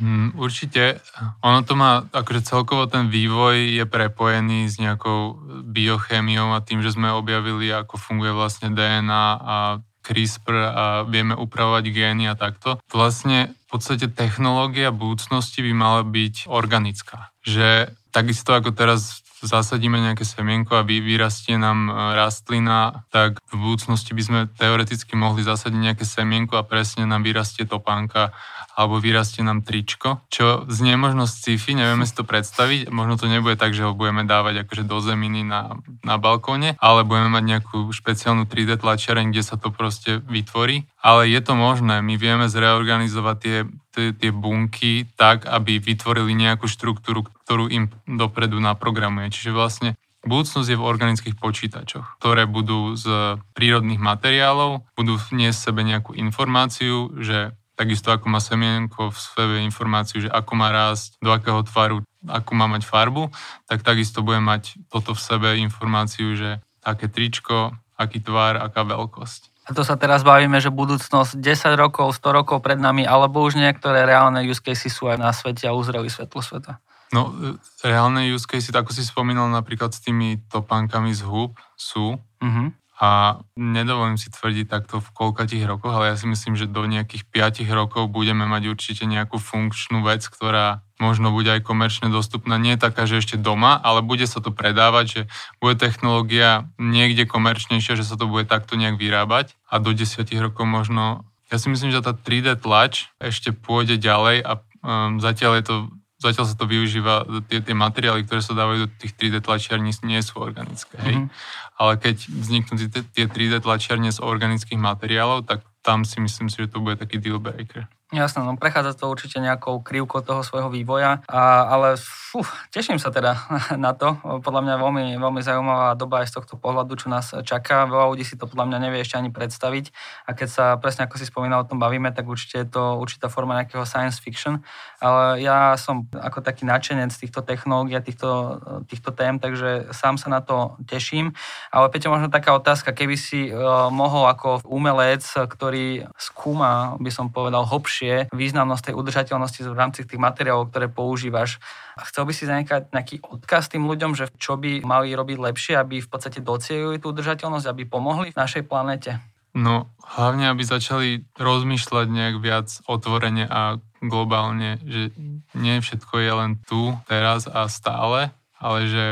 Mm, 0.00 0.32
určite. 0.40 1.04
Ono 1.44 1.60
to 1.60 1.76
má, 1.76 2.08
akože 2.08 2.40
celkovo 2.48 2.88
ten 2.88 3.12
vývoj 3.12 3.76
je 3.76 3.84
prepojený 3.84 4.66
s 4.66 4.80
nejakou 4.80 5.36
biochémiou 5.68 6.56
a 6.56 6.64
tým, 6.64 6.80
že 6.80 6.96
sme 6.96 7.12
objavili, 7.12 7.68
ako 7.68 8.00
funguje 8.00 8.32
vlastne 8.32 8.72
DNA 8.72 9.24
a 9.36 9.56
CRISPR 10.00 10.56
a 10.56 10.84
vieme 11.04 11.36
upravovať 11.36 11.84
gény 11.92 12.24
a 12.32 12.34
takto. 12.34 12.80
Vlastne 12.88 13.52
v 13.52 13.66
podstate 13.68 14.08
technológia 14.08 14.90
budúcnosti 14.90 15.60
by 15.60 15.72
mala 15.76 16.02
byť 16.02 16.48
organická. 16.48 17.30
Že 17.44 17.92
takisto 18.10 18.54
ako 18.54 18.74
teraz 18.74 19.22
zasadíme 19.40 19.96
nejaké 19.96 20.24
semienko 20.28 20.76
a 20.76 20.86
vyrastie 20.86 21.56
nám 21.56 21.88
e, 21.88 21.92
rastlina, 22.16 23.08
tak 23.08 23.40
v 23.48 23.56
budúcnosti 23.56 24.12
by 24.12 24.22
sme 24.22 24.40
teoreticky 24.52 25.16
mohli 25.16 25.40
zasadiť 25.40 25.80
nejaké 25.80 26.04
semienko 26.04 26.60
a 26.60 26.66
presne 26.68 27.08
nám 27.08 27.24
vyrastie 27.24 27.64
topánka 27.64 28.36
alebo 28.80 28.96
vyrastie 28.96 29.44
nám 29.44 29.60
tričko, 29.60 30.24
čo 30.32 30.64
znie 30.70 30.96
možno 30.96 31.28
sci-fi, 31.28 31.76
nevieme 31.76 32.06
si 32.08 32.16
to 32.16 32.24
predstaviť, 32.24 32.88
možno 32.88 33.20
to 33.20 33.28
nebude 33.28 33.60
tak, 33.60 33.76
že 33.76 33.84
ho 33.84 33.92
budeme 33.92 34.24
dávať 34.24 34.64
akože 34.64 34.88
do 34.88 35.04
zeminy 35.04 35.44
na, 35.44 35.76
na 36.00 36.16
balkóne, 36.16 36.80
ale 36.80 37.04
budeme 37.04 37.28
mať 37.28 37.44
nejakú 37.44 37.92
špeciálnu 37.92 38.48
3D 38.48 38.80
tlačiareň, 38.80 39.34
kde 39.34 39.42
sa 39.44 39.60
to 39.60 39.68
proste 39.74 40.24
vytvorí. 40.24 40.88
Ale 41.00 41.28
je 41.28 41.40
to 41.44 41.52
možné, 41.56 42.00
my 42.00 42.16
vieme 42.16 42.48
zreorganizovať 42.48 43.36
tie, 43.36 43.58
tie, 43.92 44.06
tie 44.16 44.30
bunky 44.32 45.08
tak, 45.18 45.44
aby 45.44 45.76
vytvorili 45.76 46.32
nejakú 46.32 46.64
štruktúru, 46.64 47.26
ktorú 47.50 47.66
im 47.66 47.90
dopredu 48.06 48.62
naprogramuje. 48.62 49.34
Čiže 49.34 49.50
vlastne 49.50 49.90
Budúcnosť 50.20 50.68
je 50.68 50.76
v 50.76 50.84
organických 50.84 51.36
počítačoch, 51.40 52.20
ktoré 52.20 52.44
budú 52.44 52.92
z 52.92 53.40
prírodných 53.56 53.96
materiálov, 53.96 54.84
budú 54.92 55.16
vniesť 55.16 55.72
sebe 55.72 55.80
nejakú 55.80 56.12
informáciu, 56.12 57.08
že 57.16 57.56
Takisto 57.80 58.12
ako 58.12 58.28
má 58.28 58.44
semienko 58.44 59.08
v 59.08 59.16
sebe 59.16 59.56
informáciu, 59.64 60.20
že 60.20 60.28
ako 60.28 60.52
má 60.52 60.68
rásť, 60.68 61.16
do 61.16 61.32
akého 61.32 61.64
tvaru, 61.64 62.04
ako 62.28 62.52
má 62.52 62.68
mať 62.68 62.84
farbu, 62.84 63.32
tak 63.64 63.80
takisto 63.80 64.20
bude 64.20 64.36
mať 64.36 64.76
toto 64.92 65.16
v 65.16 65.24
sebe 65.24 65.48
informáciu, 65.56 66.36
že 66.36 66.60
aké 66.84 67.08
tričko, 67.08 67.72
aký 67.96 68.20
tvar, 68.20 68.60
aká 68.60 68.84
veľkosť. 68.84 69.64
A 69.64 69.72
to 69.72 69.80
sa 69.80 69.96
teraz 69.96 70.20
bavíme, 70.20 70.60
že 70.60 70.68
budúcnosť 70.68 71.40
10 71.40 71.80
rokov, 71.80 72.20
100 72.20 72.36
rokov 72.44 72.60
pred 72.60 72.76
nami, 72.76 73.08
alebo 73.08 73.40
už 73.40 73.56
niektoré 73.56 74.04
reálne 74.04 74.44
use 74.44 74.60
cases 74.60 74.92
sú 74.92 75.08
aj 75.08 75.16
na 75.16 75.32
svete 75.32 75.64
a 75.64 75.72
uzreli 75.72 76.12
svetlo 76.12 76.44
sveta. 76.44 76.84
No, 77.10 77.34
reálne 77.82 78.30
use 78.30 78.46
cases, 78.46 78.70
ako 78.70 78.94
si 78.94 79.02
spomínal 79.02 79.50
napríklad 79.50 79.90
s 79.90 79.98
tými 79.98 80.46
topánkami 80.46 81.10
z 81.10 81.26
húb, 81.26 81.58
sú. 81.74 82.14
Uh-huh. 82.16 82.68
A 83.00 83.40
nedovolím 83.56 84.20
si 84.20 84.28
tvrdiť 84.28 84.68
takto 84.68 85.00
v 85.00 85.08
koľkatých 85.16 85.64
rokoch, 85.64 85.90
ale 85.90 86.12
ja 86.12 86.16
si 86.20 86.28
myslím, 86.28 86.52
že 86.52 86.68
do 86.68 86.84
nejakých 86.84 87.24
5 87.32 87.64
rokov 87.72 88.12
budeme 88.12 88.44
mať 88.44 88.68
určite 88.68 89.08
nejakú 89.08 89.40
funkčnú 89.40 90.04
vec, 90.04 90.22
ktorá 90.28 90.84
možno 91.00 91.32
bude 91.32 91.48
aj 91.48 91.64
komerčne 91.64 92.12
dostupná. 92.12 92.60
Nie 92.60 92.76
taká, 92.76 93.08
že 93.08 93.24
ešte 93.24 93.40
doma, 93.40 93.80
ale 93.80 94.04
bude 94.04 94.28
sa 94.28 94.44
to 94.44 94.52
predávať, 94.52 95.04
že 95.08 95.20
bude 95.64 95.80
technológia 95.80 96.68
niekde 96.76 97.24
komerčnejšia, 97.24 97.96
že 97.96 98.04
sa 98.04 98.20
to 98.20 98.28
bude 98.28 98.44
takto 98.44 98.76
nejak 98.76 99.00
vyrábať 99.00 99.56
a 99.66 99.80
do 99.80 99.96
10 99.96 100.20
rokov 100.38 100.68
možno... 100.68 101.24
Ja 101.48 101.58
si 101.58 101.72
myslím, 101.72 101.90
že 101.90 102.04
tá 102.04 102.12
3D 102.12 102.60
tlač 102.60 103.10
ešte 103.18 103.50
pôjde 103.50 103.98
ďalej 103.98 104.44
a 104.44 104.60
um, 104.84 105.18
zatiaľ 105.18 105.58
je 105.58 105.64
to 105.66 105.76
zatiaľ 106.20 106.44
sa 106.44 106.54
to 106.54 106.68
využíva, 106.68 107.24
tie, 107.48 107.64
tie 107.64 107.72
materiály, 107.72 108.28
ktoré 108.28 108.44
sa 108.44 108.52
dávajú 108.52 108.84
do 108.84 108.88
tých 109.00 109.16
3D 109.16 109.40
tlačiarní, 109.40 109.90
nie 110.04 110.20
sú 110.20 110.36
organické. 110.36 111.00
Hej? 111.00 111.16
Mm-hmm. 111.16 111.80
Ale 111.80 111.92
keď 111.96 112.16
vzniknú 112.28 112.74
tie, 112.76 113.02
tie 113.02 113.26
3D 113.26 113.64
tlačiarne 113.64 114.12
z 114.12 114.20
organických 114.20 114.76
materiálov, 114.76 115.48
tak 115.48 115.64
tam 115.80 116.04
si 116.04 116.20
myslím 116.20 116.52
si, 116.52 116.60
že 116.60 116.68
to 116.68 116.84
bude 116.84 117.00
taký 117.00 117.16
deal 117.16 117.40
breaker. 117.40 117.88
Jasné, 118.10 118.42
no 118.42 118.58
prechádza 118.58 118.98
to 118.98 119.06
určite 119.06 119.38
nejakou 119.38 119.78
krivkou 119.86 120.18
toho 120.26 120.42
svojho 120.42 120.66
vývoja, 120.66 121.22
a, 121.30 121.70
ale 121.70 121.94
fú, 121.94 122.42
teším 122.74 122.98
sa 122.98 123.14
teda 123.14 123.38
na 123.78 123.94
to. 123.94 124.18
Podľa 124.42 124.66
mňa 124.66 124.74
veľmi, 124.82 125.06
veľmi 125.14 125.38
zaujímavá 125.38 125.94
doba 125.94 126.26
aj 126.26 126.34
z 126.34 126.42
tohto 126.42 126.58
pohľadu, 126.58 126.98
čo 126.98 127.06
nás 127.06 127.30
čaká. 127.46 127.86
Veľa 127.86 128.10
ľudí 128.10 128.26
si 128.26 128.34
to 128.34 128.50
podľa 128.50 128.66
mňa 128.66 128.78
nevie 128.82 129.06
ešte 129.06 129.14
ani 129.14 129.30
predstaviť. 129.30 129.94
A 130.26 130.34
keď 130.34 130.48
sa 130.50 130.64
presne 130.82 131.06
ako 131.06 131.22
si 131.22 131.30
spomínal 131.30 131.62
o 131.62 131.68
tom 131.70 131.78
bavíme, 131.78 132.10
tak 132.10 132.26
určite 132.26 132.66
je 132.66 132.68
to 132.74 132.98
určitá 132.98 133.30
forma 133.30 133.54
nejakého 133.62 133.86
science 133.86 134.18
fiction. 134.18 134.58
Ale 134.98 135.38
ja 135.38 135.78
som 135.78 136.10
ako 136.10 136.42
taký 136.42 136.66
nadšenec 136.66 137.14
týchto 137.14 137.46
technológií 137.46 137.94
a 137.94 138.02
týchto, 138.02 138.58
týchto 138.90 139.14
tém, 139.14 139.38
takže 139.38 139.94
sám 139.94 140.18
sa 140.18 140.34
na 140.34 140.42
to 140.42 140.74
teším. 140.82 141.30
Ale 141.70 141.86
Peťo, 141.94 142.10
možno 142.10 142.26
taká 142.26 142.58
otázka, 142.58 142.90
keby 142.90 143.14
si 143.14 143.54
uh, 143.54 143.86
mohol 143.94 144.26
ako 144.26 144.66
umelec, 144.66 145.22
ktorý 145.22 146.10
skúma, 146.18 146.98
by 146.98 147.10
som 147.14 147.30
povedal, 147.30 147.62
hlbšie 147.62 147.99
lepšie 148.00 148.32
významnosť 148.32 148.90
tej 148.90 148.94
udržateľnosti 148.96 149.60
v 149.60 149.76
rámci 149.76 150.00
tých 150.08 150.16
materiálov, 150.16 150.72
ktoré 150.72 150.88
používaš. 150.88 151.60
A 152.00 152.08
chcel 152.08 152.24
by 152.24 152.32
si 152.32 152.48
zanechať 152.48 152.96
nejaký 152.96 153.20
odkaz 153.20 153.68
tým 153.68 153.84
ľuďom, 153.84 154.16
že 154.16 154.32
čo 154.40 154.56
by 154.56 154.80
mali 154.80 155.12
robiť 155.12 155.36
lepšie, 155.36 155.74
aby 155.76 156.00
v 156.00 156.08
podstate 156.08 156.40
docielili 156.40 156.96
tú 156.96 157.12
udržateľnosť, 157.12 157.66
aby 157.68 157.84
pomohli 157.84 158.32
v 158.32 158.40
našej 158.40 158.64
planete? 158.64 159.20
No, 159.52 159.90
hlavne, 160.16 160.48
aby 160.48 160.62
začali 160.62 161.26
rozmýšľať 161.36 162.06
nejak 162.08 162.36
viac 162.38 162.70
otvorene 162.86 163.44
a 163.50 163.82
globálne, 164.00 164.78
že 164.86 165.10
nie 165.58 165.76
všetko 165.82 166.14
je 166.22 166.32
len 166.32 166.52
tu, 166.64 166.94
teraz 167.10 167.50
a 167.50 167.66
stále, 167.66 168.30
ale 168.62 168.80
že 168.86 169.04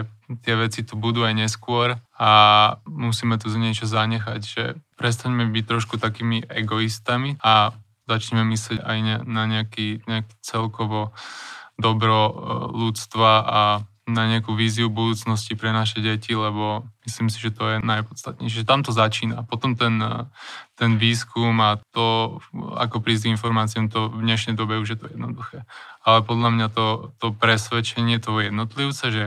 tie 0.47 0.55
veci 0.55 0.87
tu 0.87 0.95
budú 0.95 1.27
aj 1.27 1.35
neskôr 1.35 1.99
a 2.15 2.31
musíme 2.87 3.35
tu 3.43 3.51
niečo 3.51 3.91
zanechať, 3.91 4.41
že 4.47 4.65
prestaňme 4.95 5.51
byť 5.51 5.65
trošku 5.67 5.99
takými 5.99 6.47
egoistami 6.47 7.35
a 7.43 7.75
začneme 8.09 8.49
myslieť 8.57 8.81
aj 8.81 8.99
na 9.29 9.45
nejaký, 9.45 10.03
nejaký 10.09 10.35
celkovo 10.41 11.13
dobro 11.79 12.19
e, 12.27 12.33
ľudstva 12.75 13.31
a 13.45 13.63
na 14.09 14.25
nejakú 14.25 14.57
víziu 14.57 14.89
budúcnosti 14.89 15.53
pre 15.53 15.69
naše 15.69 16.01
deti, 16.01 16.33
lebo 16.33 16.89
myslím 17.05 17.29
si, 17.29 17.45
že 17.45 17.53
to 17.53 17.77
je 17.77 17.77
najpodstatnejšie. 17.85 18.65
Tam 18.65 18.81
to 18.81 18.89
začína. 18.89 19.45
Potom 19.45 19.77
ten, 19.77 20.01
e, 20.01 20.25
ten 20.75 20.97
výskum 20.97 21.53
a 21.61 21.77
to, 21.93 22.41
ako 22.57 23.05
prísť 23.05 23.29
k 23.29 23.33
informáciám, 23.37 23.93
to 23.93 24.09
v 24.09 24.25
dnešnej 24.25 24.57
dobe 24.57 24.81
už 24.81 24.97
je 24.97 24.99
to 24.99 25.07
jednoduché. 25.13 25.69
Ale 26.03 26.25
podľa 26.25 26.51
mňa 26.57 26.67
to, 26.73 26.87
to 27.21 27.37
presvedčenie 27.37 28.17
toho 28.17 28.41
jednotlivca, 28.41 29.13
že 29.13 29.25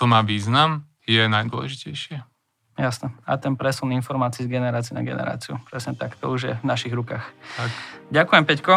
to 0.00 0.08
má 0.08 0.24
význam, 0.24 0.88
je 1.06 1.22
najdôležitejšie. 1.28 2.35
Jasné. 2.76 3.08
A 3.24 3.40
ten 3.40 3.56
presun 3.56 3.88
informácií 3.96 4.44
z 4.44 4.52
generácie 4.52 4.92
na 4.92 5.00
generáciu. 5.00 5.56
Presne 5.72 5.96
tak, 5.96 6.12
to 6.20 6.28
už 6.28 6.40
je 6.44 6.54
v 6.60 6.64
našich 6.68 6.92
rukách. 6.92 7.24
Tak. 7.56 7.70
Ďakujem, 8.12 8.44
Peťko. 8.44 8.72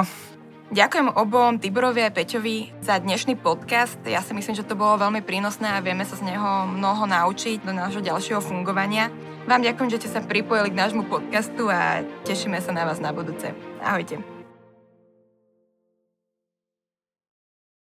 Ďakujem 0.69 1.07
obom, 1.17 1.57
Tiborovi 1.57 2.05
a 2.05 2.13
Peťovi, 2.13 2.77
za 2.85 3.01
dnešný 3.01 3.41
podcast. 3.41 3.97
Ja 4.05 4.21
si 4.21 4.37
myslím, 4.37 4.53
že 4.53 4.63
to 4.63 4.77
bolo 4.77 5.01
veľmi 5.01 5.25
prínosné 5.25 5.65
a 5.65 5.81
vieme 5.81 6.05
sa 6.05 6.13
z 6.13 6.29
neho 6.29 6.69
mnoho 6.69 7.09
naučiť 7.09 7.65
do 7.65 7.73
nášho 7.73 8.05
ďalšieho 8.05 8.37
fungovania. 8.37 9.09
Vám 9.49 9.65
ďakujem, 9.65 9.89
že 9.89 10.05
ste 10.05 10.13
sa 10.13 10.21
pripojili 10.21 10.69
k 10.69 10.79
nášmu 10.79 11.09
podcastu 11.09 11.73
a 11.73 12.05
tešíme 12.21 12.61
sa 12.61 12.69
na 12.69 12.85
vás 12.85 13.01
na 13.01 13.09
budúce. 13.09 13.49
Ahojte. 13.81 14.38